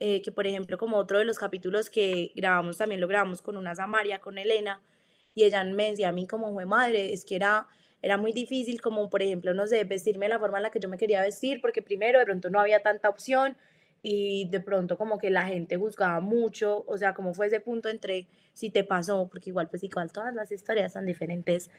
eh, 0.03 0.23
que 0.23 0.31
por 0.31 0.47
ejemplo, 0.47 0.79
como 0.79 0.97
otro 0.97 1.19
de 1.19 1.25
los 1.25 1.37
capítulos 1.37 1.91
que 1.91 2.31
grabamos, 2.35 2.79
también 2.79 2.99
lo 2.99 3.07
grabamos 3.07 3.43
con 3.43 3.55
una 3.55 3.75
Samaria, 3.75 4.17
con 4.19 4.39
Elena, 4.39 4.81
y 5.35 5.43
ella 5.43 5.63
me 5.63 5.91
decía 5.91 6.09
a 6.09 6.11
mí 6.11 6.25
como 6.25 6.51
fue 6.53 6.65
madre, 6.65 7.13
es 7.13 7.23
que 7.23 7.35
era, 7.35 7.67
era 8.01 8.17
muy 8.17 8.33
difícil 8.33 8.81
como, 8.81 9.11
por 9.11 9.21
ejemplo, 9.21 9.53
no 9.53 9.67
sé, 9.67 9.83
vestirme 9.83 10.25
de 10.25 10.29
la 10.29 10.39
forma 10.39 10.57
en 10.57 10.63
la 10.63 10.71
que 10.71 10.79
yo 10.79 10.89
me 10.89 10.97
quería 10.97 11.21
vestir, 11.21 11.61
porque 11.61 11.83
primero 11.83 12.17
de 12.17 12.25
pronto 12.25 12.49
no 12.49 12.59
había 12.59 12.81
tanta 12.81 13.09
opción 13.09 13.55
y 14.01 14.49
de 14.49 14.59
pronto 14.59 14.97
como 14.97 15.19
que 15.19 15.29
la 15.29 15.45
gente 15.45 15.77
juzgaba 15.77 16.19
mucho, 16.19 16.83
o 16.87 16.97
sea, 16.97 17.13
como 17.13 17.35
fue 17.35 17.45
ese 17.45 17.59
punto 17.59 17.87
entre 17.87 18.27
si 18.53 18.71
te 18.71 18.83
pasó, 18.83 19.29
porque 19.29 19.51
igual 19.51 19.69
pues 19.69 19.83
igual 19.83 20.11
todas 20.11 20.33
las 20.33 20.51
historias 20.51 20.93
son 20.93 21.05
diferentes, 21.05 21.69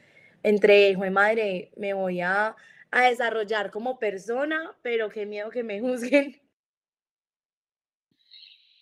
entre, 0.43 0.95
fue 0.95 1.09
madre, 1.09 1.71
me 1.75 1.93
voy 1.93 2.21
a, 2.21 2.55
a 2.89 3.01
desarrollar 3.09 3.69
como 3.69 3.99
persona, 3.99 4.73
pero 4.81 5.09
qué 5.09 5.25
miedo 5.25 5.49
que 5.49 5.63
me 5.63 5.81
juzguen 5.81 6.41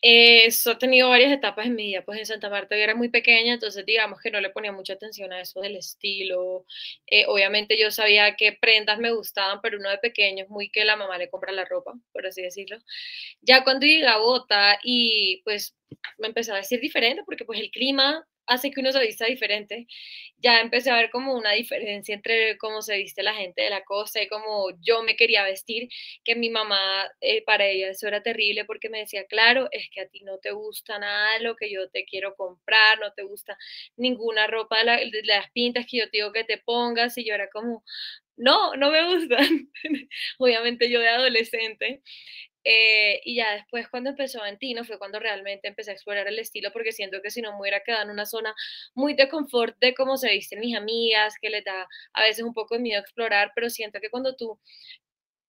eso 0.01 0.71
ha 0.71 0.77
tenido 0.79 1.09
varias 1.09 1.31
etapas 1.31 1.67
en 1.67 1.75
mi 1.75 1.85
vida, 1.87 2.03
pues 2.03 2.19
en 2.19 2.25
Santa 2.25 2.49
Marta 2.49 2.75
yo 2.75 2.83
era 2.83 2.95
muy 2.95 3.09
pequeña, 3.09 3.53
entonces 3.53 3.85
digamos 3.85 4.19
que 4.19 4.31
no 4.31 4.41
le 4.41 4.49
ponía 4.49 4.71
mucha 4.71 4.93
atención 4.93 5.31
a 5.31 5.41
eso 5.41 5.61
del 5.61 5.75
estilo. 5.75 6.65
Eh, 7.07 7.25
obviamente 7.27 7.77
yo 7.79 7.91
sabía 7.91 8.35
qué 8.35 8.53
prendas 8.59 8.99
me 8.99 9.11
gustaban, 9.11 9.59
pero 9.61 9.77
uno 9.77 9.89
de 9.89 9.99
pequeño 9.99 10.43
es 10.45 10.49
muy 10.49 10.69
que 10.71 10.85
la 10.85 10.95
mamá 10.95 11.17
le 11.17 11.29
compra 11.29 11.51
la 11.51 11.65
ropa, 11.65 11.93
por 12.13 12.25
así 12.25 12.41
decirlo. 12.41 12.77
Ya 13.41 13.63
cuando 13.63 13.85
llegué 13.85 14.07
a 14.07 14.17
Bota 14.17 14.79
y 14.83 15.41
pues 15.43 15.75
me 16.17 16.27
empecé 16.27 16.51
a 16.51 16.55
decir 16.55 16.79
diferente, 16.79 17.23
porque 17.25 17.45
pues 17.45 17.59
el 17.59 17.71
clima 17.71 18.25
hace 18.51 18.71
que 18.71 18.79
uno 18.81 18.91
se 18.91 18.99
vista 19.05 19.25
diferente. 19.25 19.87
Ya 20.37 20.59
empecé 20.61 20.89
a 20.91 20.95
ver 20.97 21.11
como 21.11 21.35
una 21.35 21.51
diferencia 21.53 22.15
entre 22.15 22.57
cómo 22.57 22.81
se 22.81 22.97
viste 22.97 23.23
la 23.23 23.33
gente 23.35 23.61
de 23.63 23.69
la 23.69 23.83
costa 23.83 24.21
y 24.21 24.27
cómo 24.27 24.69
yo 24.81 25.03
me 25.03 25.15
quería 25.15 25.43
vestir, 25.43 25.89
que 26.23 26.35
mi 26.35 26.49
mamá, 26.49 27.09
eh, 27.21 27.43
para 27.45 27.65
ella 27.67 27.89
eso 27.89 28.07
era 28.07 28.23
terrible 28.23 28.65
porque 28.65 28.89
me 28.89 28.99
decía, 28.99 29.25
claro, 29.25 29.67
es 29.71 29.89
que 29.93 30.01
a 30.01 30.07
ti 30.07 30.21
no 30.23 30.37
te 30.39 30.51
gusta 30.51 30.97
nada 30.99 31.39
lo 31.39 31.55
que 31.55 31.71
yo 31.71 31.89
te 31.89 32.05
quiero 32.05 32.35
comprar, 32.35 32.99
no 32.99 33.13
te 33.13 33.23
gusta 33.23 33.57
ninguna 33.97 34.47
ropa 34.47 34.83
las 34.83 35.51
pintas 35.51 35.85
que 35.89 35.97
yo 35.97 36.05
te 36.05 36.17
digo 36.17 36.31
que 36.31 36.43
te 36.43 36.57
pongas 36.57 37.17
y 37.17 37.25
yo 37.25 37.33
era 37.35 37.49
como, 37.49 37.83
no, 38.37 38.75
no 38.75 38.91
me 38.91 39.05
gustan. 39.13 39.69
Obviamente 40.39 40.89
yo 40.89 40.99
de 40.99 41.09
adolescente. 41.09 42.01
Eh, 42.63 43.21
y 43.25 43.35
ya 43.37 43.53
después 43.55 43.87
cuando 43.89 44.11
empezó 44.11 44.41
Ventino 44.43 44.83
fue 44.83 44.99
cuando 44.99 45.19
realmente 45.19 45.67
empecé 45.67 45.91
a 45.91 45.93
explorar 45.95 46.27
el 46.27 46.37
estilo 46.37 46.71
porque 46.71 46.91
siento 46.91 47.19
que 47.23 47.31
si 47.31 47.41
no 47.41 47.53
me 47.53 47.59
hubiera 47.59 47.81
quedado 47.81 48.03
en 48.03 48.11
una 48.11 48.27
zona 48.27 48.53
muy 48.93 49.15
de 49.15 49.29
confort 49.29 49.75
de 49.79 49.95
cómo 49.95 50.15
se 50.17 50.29
visten 50.31 50.59
mis 50.59 50.75
amigas, 50.75 51.35
que 51.41 51.49
les 51.49 51.63
da 51.65 51.87
a 52.13 52.21
veces 52.23 52.43
un 52.45 52.53
poco 52.53 52.75
de 52.75 52.81
miedo 52.81 53.01
explorar, 53.01 53.51
pero 53.55 53.69
siento 53.69 53.99
que 53.99 54.11
cuando 54.11 54.35
tú 54.35 54.59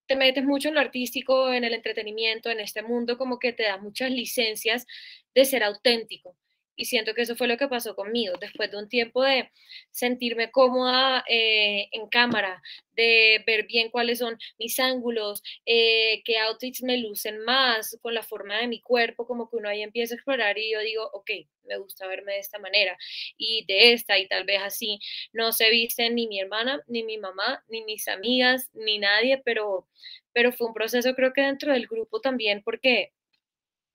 te 0.07 0.17
metes 0.17 0.45
mucho 0.45 0.69
en 0.69 0.75
lo 0.75 0.81
artístico, 0.81 1.53
en 1.53 1.65
el 1.65 1.75
entretenimiento, 1.75 2.51
en 2.51 2.61
este 2.61 2.83
mundo, 2.83 3.19
como 3.19 3.39
que 3.39 3.53
te 3.53 3.65
da 3.65 3.79
muchas 3.79 4.11
licencias 4.11 4.87
de 5.35 5.45
ser 5.45 5.65
auténtico. 5.65 6.37
Y 6.77 6.87
siento 6.87 7.15
que 7.15 7.23
eso 7.23 7.37
fue 7.37 7.49
lo 7.49 7.57
que 7.57 7.69
pasó 7.69 7.95
conmigo. 7.95 8.35
Después 8.41 8.71
de 8.71 8.79
un 8.79 8.89
tiempo 8.89 9.23
de 9.23 9.51
sentirme 9.91 10.51
cómoda 10.51 11.25
eh, 11.29 11.89
en 11.93 12.09
cámara, 12.09 12.63
de 12.93 13.43
ver 13.47 13.67
bien 13.67 13.91
cuáles 13.91 14.19
son 14.19 14.39
mis 14.59 14.79
ángulos, 14.79 15.43
eh, 15.67 16.23
qué 16.25 16.39
outfits 16.39 16.83
me 16.83 16.99
lucen 16.99 17.41
más 17.41 17.99
con 18.03 18.15
la 18.15 18.23
forma 18.23 18.59
de 18.59 18.69
mi 18.69 18.81
cuerpo, 18.81 19.27
como 19.27 19.49
que 19.49 19.57
uno 19.57 19.69
ahí 19.69 19.83
empieza 19.83 20.15
a 20.15 20.17
explorar 20.17 20.59
y 20.59 20.73
yo 20.73 20.81
digo, 20.81 21.09
ok, 21.13 21.31
me 21.65 21.79
gusta 21.79 22.07
verme 22.07 22.33
de 22.35 22.39
esta 22.41 22.59
manera 22.59 22.97
y 23.37 23.65
de 23.67 23.93
esta 23.93 24.19
y 24.19 24.27
tal 24.29 24.45
vez 24.45 24.61
así. 24.63 24.99
No 25.33 25.53
se 25.53 25.71
visten 25.71 26.15
ni 26.15 26.27
mi 26.27 26.41
hermana, 26.41 26.83
ni 26.89 27.03
mi 27.05 27.19
mamá, 27.19 27.65
ni 27.69 27.83
mis 27.85 28.09
amigas, 28.09 28.71
ni 28.75 28.99
nadie, 28.99 29.41
pero, 29.45 29.87
pero 30.33 30.53
fue 30.53 30.69
un 30.69 30.75
proceso 30.75 31.15
creo 31.15 31.33
que 31.33 31.43
dentro 31.43 31.73
del 31.73 31.87
grupo 31.87 32.21
también 32.21 32.63
porque 32.63 33.13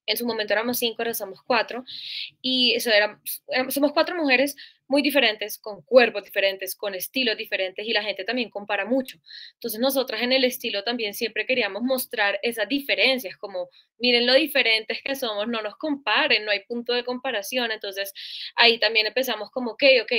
en 0.08 0.17
su 0.17 0.26
momento 0.26 0.54
éramos 0.54 0.80
cinco, 0.80 0.96
ahora 1.00 1.13
somos 1.13 1.41
cuatro, 1.43 1.84
y 2.41 2.74
eso 2.74 2.89
era, 2.89 3.22
somos 3.70 3.91
cuatro 3.91 4.15
mujeres 4.15 4.56
muy 4.88 5.02
diferentes, 5.02 5.60
con 5.60 5.82
cuerpos 5.82 6.24
diferentes, 6.24 6.76
con 6.76 6.96
estilos 6.96 7.38
diferentes, 7.38 7.86
y 7.86 7.91
la 7.91 8.04
gente 8.04 8.24
también 8.24 8.50
compara 8.50 8.86
mucho. 8.86 9.20
Entonces 9.56 9.80
nosotras 9.80 10.22
en 10.22 10.32
el 10.32 10.43
estilo 10.46 10.84
también 10.84 11.13
siempre 11.13 11.46
queríamos 11.46 11.84
mostrar 11.84 12.39
esas 12.41 12.67
diferencias, 12.70 13.38
como 13.38 13.70
miren 14.00 14.26
lo 14.26 14.34
diferentes 14.34 15.02
que 15.04 15.15
somos, 15.15 15.48
no 15.48 15.62
nos 15.62 15.76
comparen, 15.76 16.46
no 16.46 16.52
hay 16.52 16.62
punto 16.62 16.93
de 16.93 17.04
comparación. 17.04 17.72
Entonces 17.72 18.13
ahí 18.56 18.80
también 18.80 19.08
empezamos 19.08 19.52
como, 19.52 19.72
ok, 19.72 19.84
ok, 20.04 20.12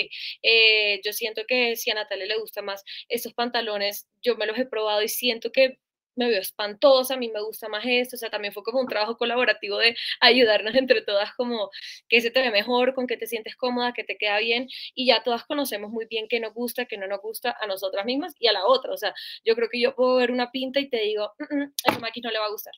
eh, 0.42 1.00
yo 1.04 1.12
siento 1.12 1.42
que 1.46 1.76
si 1.76 1.90
a 1.90 1.94
Natalia 1.94 2.26
le 2.26 2.38
gusta 2.38 2.62
más 2.62 2.84
esos 3.08 3.32
pantalones, 3.34 4.06
yo 4.22 4.36
me 4.36 4.46
los 4.46 4.58
he 4.58 4.66
probado 4.66 5.02
y 5.02 5.08
siento 5.08 5.50
que 5.50 5.78
me 6.18 6.28
veo 6.28 6.40
espantosa, 6.40 7.14
a 7.14 7.16
mí 7.16 7.28
me 7.28 7.40
gusta 7.42 7.68
más 7.68 7.84
esto, 7.86 8.16
o 8.16 8.18
sea, 8.18 8.30
también 8.30 8.52
fue 8.52 8.62
como 8.64 8.80
un 8.80 8.88
trabajo 8.88 9.16
colaborativo 9.16 9.78
de 9.78 9.96
ayudarnos 10.20 10.74
entre 10.74 11.02
todas, 11.02 11.32
como 11.34 11.70
que 12.08 12.20
se 12.20 12.30
te 12.30 12.42
ve 12.42 12.50
mejor, 12.50 12.94
con 12.94 13.06
que 13.06 13.16
te 13.16 13.26
sientes 13.26 13.56
cómoda, 13.56 13.92
que 13.92 14.04
te 14.04 14.18
queda 14.18 14.38
bien, 14.38 14.68
y 14.94 15.06
ya 15.06 15.22
todas 15.22 15.44
conocemos 15.44 15.90
muy 15.90 16.06
bien 16.06 16.26
qué 16.28 16.40
nos 16.40 16.52
gusta, 16.54 16.86
qué 16.86 16.98
no 16.98 17.06
nos 17.06 17.20
gusta 17.22 17.56
a 17.60 17.66
nosotras 17.66 18.04
mismas 18.04 18.34
y 18.38 18.48
a 18.48 18.52
la 18.52 18.66
otra, 18.66 18.92
o 18.92 18.96
sea, 18.96 19.14
yo 19.44 19.54
creo 19.54 19.68
que 19.70 19.80
yo 19.80 19.94
puedo 19.94 20.16
ver 20.16 20.30
una 20.32 20.50
pinta 20.50 20.80
y 20.80 20.88
te 20.88 20.98
digo, 20.98 21.32
mm, 21.38 21.56
mm, 21.56 21.72
a 21.86 21.90
esa 21.92 22.00
máquina 22.00 22.28
no 22.28 22.32
le 22.32 22.38
va 22.40 22.46
a 22.46 22.50
gustar. 22.50 22.74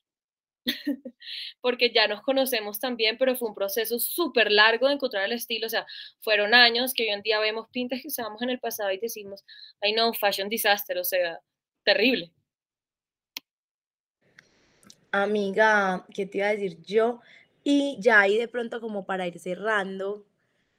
porque 1.61 1.91
ya 1.91 2.07
nos 2.07 2.23
conocemos 2.23 2.79
también, 2.81 3.17
pero 3.19 3.37
fue 3.37 3.49
un 3.49 3.55
proceso 3.55 3.99
súper 3.99 4.53
largo 4.53 4.89
de 4.89 4.95
encontrar 4.95 5.25
el 5.25 5.33
estilo, 5.33 5.67
o 5.67 5.71
sea, 5.71 5.87
fueron 6.21 6.55
años 6.55 6.93
que 6.95 7.05
hoy 7.05 7.11
en 7.11 7.23
día 7.23 7.41
vemos 7.41 7.69
pintas 7.73 8.03
que 8.03 8.09
usábamos 8.09 8.43
en 8.43 8.51
el 8.51 8.61
pasado 8.61 8.93
y 8.93 8.99
decimos, 8.99 9.45
ay 9.81 9.93
no, 9.95 10.13
fashion 10.13 10.49
disaster, 10.49 10.99
o 10.99 11.05
sea, 11.05 11.41
terrible. 11.85 12.33
Amiga, 15.13 16.07
¿qué 16.15 16.27
te 16.27 16.39
iba 16.39 16.49
a 16.49 16.51
decir 16.53 16.81
yo? 16.83 17.21
Y 17.65 17.99
ya 18.01 18.21
ahí 18.21 18.39
de 18.39 18.47
pronto 18.49 18.81
como 18.81 19.07
para 19.07 19.27
ir 19.27 19.39
cerrando, 19.41 20.25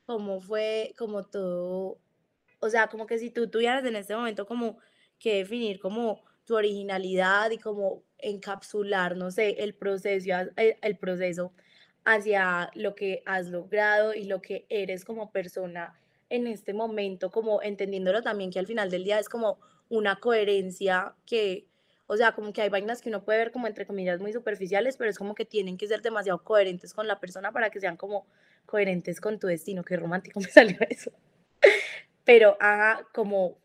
cómo 0.05 0.41
fue 0.41 0.93
como 0.97 1.23
todo, 1.25 1.99
o 2.59 2.69
sea, 2.69 2.87
como 2.87 3.07
que 3.07 3.19
si 3.19 3.29
tú 3.31 3.49
tuvieras 3.49 3.85
en 3.85 3.95
este 3.97 4.15
momento 4.15 4.45
como 4.47 4.77
que 5.19 5.37
definir 5.37 5.79
como 5.79 6.23
tu 6.45 6.55
originalidad 6.55 7.51
y 7.51 7.57
como 7.59 8.03
encapsular, 8.19 9.17
no 9.17 9.31
sé, 9.31 9.51
el 9.63 9.75
proceso, 9.75 10.29
el, 10.57 10.77
el 10.81 10.97
proceso 10.97 11.53
hacia 12.05 12.71
lo 12.75 12.95
que 12.95 13.23
has 13.25 13.47
logrado 13.49 14.13
y 14.13 14.25
lo 14.25 14.41
que 14.41 14.65
eres 14.69 15.05
como 15.05 15.31
persona 15.31 15.99
en 16.29 16.47
este 16.47 16.73
momento, 16.73 17.31
como 17.31 17.61
entendiéndolo 17.61 18.21
también 18.23 18.51
que 18.51 18.59
al 18.59 18.67
final 18.67 18.89
del 18.89 19.03
día 19.03 19.19
es 19.19 19.29
como 19.29 19.59
una 19.89 20.17
coherencia 20.17 21.15
que, 21.25 21.67
o 22.11 22.17
sea, 22.17 22.33
como 22.33 22.51
que 22.51 22.61
hay 22.61 22.67
vainas 22.67 23.01
que 23.01 23.07
uno 23.07 23.23
puede 23.23 23.39
ver 23.39 23.51
como 23.53 23.67
entre 23.67 23.85
comillas 23.85 24.19
muy 24.19 24.33
superficiales, 24.33 24.97
pero 24.97 25.09
es 25.09 25.17
como 25.17 25.33
que 25.33 25.45
tienen 25.45 25.77
que 25.77 25.87
ser 25.87 26.01
demasiado 26.01 26.43
coherentes 26.43 26.93
con 26.93 27.07
la 27.07 27.21
persona 27.21 27.53
para 27.53 27.69
que 27.69 27.79
sean 27.79 27.95
como 27.95 28.27
coherentes 28.65 29.21
con 29.21 29.39
tu 29.39 29.47
destino. 29.47 29.85
Qué 29.85 29.95
romántico 29.95 30.39
me 30.41 30.49
salió 30.49 30.75
eso. 30.89 31.13
Pero, 32.25 32.57
ajá, 32.59 33.07
como 33.13 33.57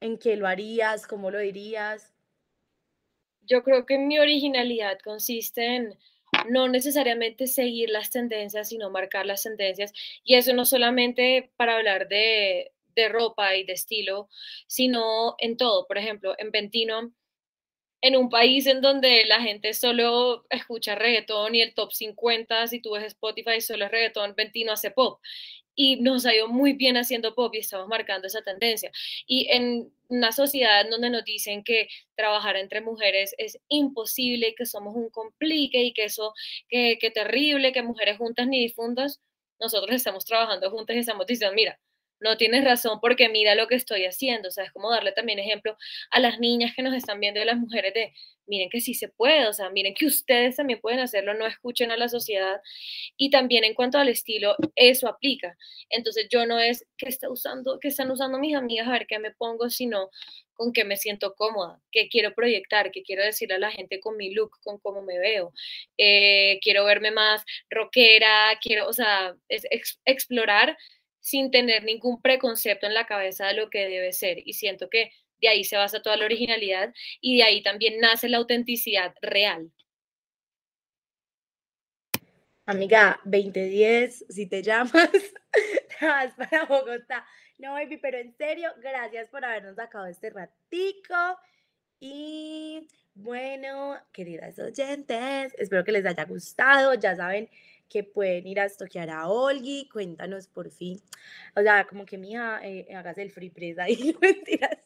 en 0.00 0.18
qué 0.18 0.34
lo 0.34 0.48
harías, 0.48 1.06
cómo 1.06 1.30
lo 1.30 1.38
dirías. 1.38 2.12
Yo 3.42 3.62
creo 3.62 3.86
que 3.86 3.98
mi 3.98 4.18
originalidad 4.18 4.98
consiste 4.98 5.76
en 5.76 5.96
no 6.50 6.66
necesariamente 6.66 7.46
seguir 7.46 7.90
las 7.90 8.10
tendencias, 8.10 8.70
sino 8.70 8.90
marcar 8.90 9.26
las 9.26 9.44
tendencias. 9.44 9.92
Y 10.24 10.34
eso 10.34 10.54
no 10.54 10.64
solamente 10.64 11.52
para 11.56 11.76
hablar 11.76 12.08
de, 12.08 12.72
de 12.96 13.08
ropa 13.08 13.54
y 13.54 13.62
de 13.62 13.74
estilo, 13.74 14.28
sino 14.66 15.36
en 15.38 15.56
todo. 15.56 15.86
Por 15.86 15.98
ejemplo, 15.98 16.34
en 16.36 16.50
Ventino, 16.50 17.12
en 18.00 18.16
un 18.16 18.30
país 18.30 18.66
en 18.66 18.80
donde 18.80 19.24
la 19.26 19.40
gente 19.40 19.74
solo 19.74 20.46
escucha 20.50 20.94
reggaetón 20.94 21.54
y 21.54 21.62
el 21.62 21.74
top 21.74 21.92
50, 21.92 22.66
si 22.68 22.80
tú 22.80 22.92
ves 22.92 23.04
Spotify, 23.04 23.60
solo 23.60 23.86
es 23.86 23.90
reggaetón, 23.90 24.34
Ventino 24.36 24.72
hace 24.72 24.90
pop 24.90 25.20
y 25.78 26.00
nos 26.00 26.26
ha 26.26 26.34
ido 26.34 26.48
muy 26.48 26.72
bien 26.72 26.96
haciendo 26.96 27.36
pop 27.36 27.54
y 27.54 27.58
estamos 27.58 27.86
marcando 27.86 28.26
esa 28.26 28.42
tendencia. 28.42 28.90
Y 29.28 29.46
en 29.48 29.92
una 30.08 30.32
sociedad 30.32 30.84
donde 30.90 31.08
nos 31.08 31.24
dicen 31.24 31.62
que 31.62 31.88
trabajar 32.16 32.56
entre 32.56 32.80
mujeres 32.80 33.32
es 33.38 33.58
imposible, 33.68 34.56
que 34.56 34.66
somos 34.66 34.96
un 34.96 35.08
complique 35.08 35.80
y 35.84 35.92
que 35.92 36.04
eso, 36.06 36.34
que, 36.68 36.98
que 37.00 37.12
terrible, 37.12 37.72
que 37.72 37.82
mujeres 37.82 38.18
juntas 38.18 38.48
ni 38.48 38.58
difundas, 38.58 39.20
nosotros 39.60 39.94
estamos 39.94 40.24
trabajando 40.24 40.68
juntas 40.68 40.96
y 40.96 41.00
estamos 41.00 41.26
diciendo, 41.26 41.54
mira, 41.54 41.78
no 42.20 42.36
tienes 42.36 42.64
razón 42.64 42.98
porque 43.00 43.28
mira 43.28 43.54
lo 43.54 43.66
que 43.66 43.74
estoy 43.74 44.04
haciendo. 44.04 44.48
O 44.48 44.50
sea, 44.52 44.64
es 44.64 44.72
como 44.72 44.90
darle 44.90 45.12
también 45.12 45.38
ejemplo 45.38 45.76
a 46.10 46.20
las 46.20 46.38
niñas 46.38 46.74
que 46.74 46.82
nos 46.82 46.94
están 46.94 47.20
viendo 47.20 47.40
y 47.40 47.42
a 47.42 47.46
las 47.46 47.58
mujeres 47.58 47.94
de, 47.94 48.12
miren 48.48 48.70
que 48.70 48.80
sí 48.80 48.94
se 48.94 49.08
puede, 49.08 49.46
o 49.46 49.52
sea, 49.52 49.70
miren 49.70 49.94
que 49.94 50.06
ustedes 50.06 50.56
también 50.56 50.80
pueden 50.80 51.00
hacerlo, 51.00 51.34
no 51.34 51.46
escuchen 51.46 51.90
a 51.90 51.96
la 51.96 52.08
sociedad. 52.08 52.60
Y 53.16 53.30
también 53.30 53.64
en 53.64 53.74
cuanto 53.74 53.98
al 53.98 54.08
estilo, 54.08 54.56
eso 54.74 55.08
aplica. 55.08 55.56
Entonces 55.90 56.28
yo 56.30 56.46
no 56.46 56.58
es 56.58 56.86
que 56.96 57.08
está 57.08 57.30
usando, 57.30 57.78
que 57.80 57.88
están 57.88 58.10
usando 58.10 58.38
mis 58.38 58.56
amigas 58.56 58.88
a 58.88 58.92
ver 58.92 59.06
qué 59.06 59.18
me 59.18 59.32
pongo, 59.32 59.70
sino 59.70 60.10
con 60.54 60.72
qué 60.72 60.84
me 60.84 60.96
siento 60.96 61.34
cómoda, 61.36 61.80
qué 61.92 62.08
quiero 62.08 62.34
proyectar, 62.34 62.90
qué 62.90 63.02
quiero 63.02 63.22
decirle 63.22 63.54
a 63.54 63.58
la 63.60 63.70
gente 63.70 64.00
con 64.00 64.16
mi 64.16 64.34
look, 64.34 64.58
con 64.64 64.78
cómo 64.78 65.02
me 65.02 65.18
veo. 65.18 65.52
Eh, 65.96 66.58
quiero 66.62 66.84
verme 66.84 67.12
más 67.12 67.44
rockera, 67.70 68.58
quiero, 68.60 68.88
o 68.88 68.92
sea, 68.92 69.36
es, 69.48 69.64
explorar 70.04 70.76
sin 71.28 71.50
tener 71.50 71.84
ningún 71.84 72.22
preconcepto 72.22 72.86
en 72.86 72.94
la 72.94 73.06
cabeza 73.06 73.48
de 73.48 73.52
lo 73.52 73.68
que 73.68 73.86
debe 73.86 74.14
ser. 74.14 74.38
Y 74.46 74.54
siento 74.54 74.88
que 74.88 75.12
de 75.42 75.48
ahí 75.48 75.62
se 75.62 75.76
basa 75.76 76.00
toda 76.00 76.16
la 76.16 76.24
originalidad 76.24 76.94
y 77.20 77.36
de 77.36 77.42
ahí 77.42 77.62
también 77.62 78.00
nace 78.00 78.30
la 78.30 78.38
autenticidad 78.38 79.14
real. 79.20 79.70
Amiga, 82.64 83.20
2010, 83.24 84.24
si 84.30 84.46
te 84.46 84.62
llamas, 84.62 85.10
te 86.00 86.06
vas 86.06 86.32
para 86.34 86.64
Bogotá. 86.64 87.26
No, 87.58 87.74
baby, 87.74 87.98
pero 87.98 88.18
en 88.18 88.34
serio, 88.34 88.70
gracias 88.80 89.28
por 89.28 89.44
habernos 89.44 89.76
sacado 89.76 90.06
este 90.06 90.30
ratico. 90.30 91.38
Y 92.00 92.88
bueno, 93.14 93.98
queridas 94.12 94.58
oyentes, 94.58 95.54
espero 95.58 95.84
que 95.84 95.92
les 95.92 96.06
haya 96.06 96.24
gustado. 96.24 96.94
Ya 96.94 97.14
saben 97.16 97.50
que 97.88 98.04
pueden 98.04 98.46
ir 98.46 98.60
a 98.60 98.66
estoquear 98.66 99.10
a 99.10 99.28
Olgi, 99.28 99.88
cuéntanos 99.88 100.48
por 100.48 100.70
fin. 100.70 101.00
O 101.56 101.62
sea, 101.62 101.86
como 101.86 102.06
que 102.06 102.18
mija, 102.18 102.60
eh, 102.64 102.86
hagas 102.94 103.18
el 103.18 103.30
free 103.30 103.50
press 103.50 103.78
ahí, 103.78 104.14
mentiras. 104.20 104.78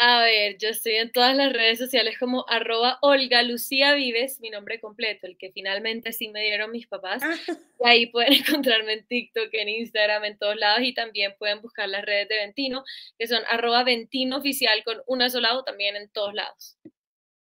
A 0.00 0.20
ver, 0.22 0.58
yo 0.58 0.68
estoy 0.68 0.94
en 0.94 1.10
todas 1.10 1.34
las 1.34 1.52
redes 1.52 1.76
sociales 1.76 2.16
como 2.20 2.44
arroba 2.48 3.00
Olga 3.02 3.42
Lucía 3.42 3.94
Vives, 3.94 4.38
mi 4.40 4.48
nombre 4.48 4.80
completo, 4.80 5.26
el 5.26 5.36
que 5.36 5.50
finalmente 5.50 6.12
sí 6.12 6.28
me 6.28 6.40
dieron 6.40 6.70
mis 6.70 6.86
papás. 6.86 7.20
Ah. 7.24 7.34
Y 7.84 7.88
ahí 7.88 8.06
pueden 8.06 8.32
encontrarme 8.62 8.92
en 8.92 9.06
TikTok, 9.08 9.48
en 9.50 9.68
Instagram, 9.68 10.24
en 10.24 10.38
todos 10.38 10.54
lados 10.54 10.82
y 10.82 10.94
también 10.94 11.34
pueden 11.36 11.60
buscar 11.62 11.88
las 11.88 12.04
redes 12.04 12.28
de 12.28 12.36
Ventino, 12.36 12.84
que 13.18 13.26
son 13.26 13.42
arroba 13.50 13.82
Ventino 13.82 14.36
oficial 14.36 14.84
con 14.84 15.02
una 15.08 15.30
sola 15.30 15.58
O 15.58 15.64
también 15.64 15.96
en 15.96 16.08
todos 16.10 16.32
lados. 16.32 16.76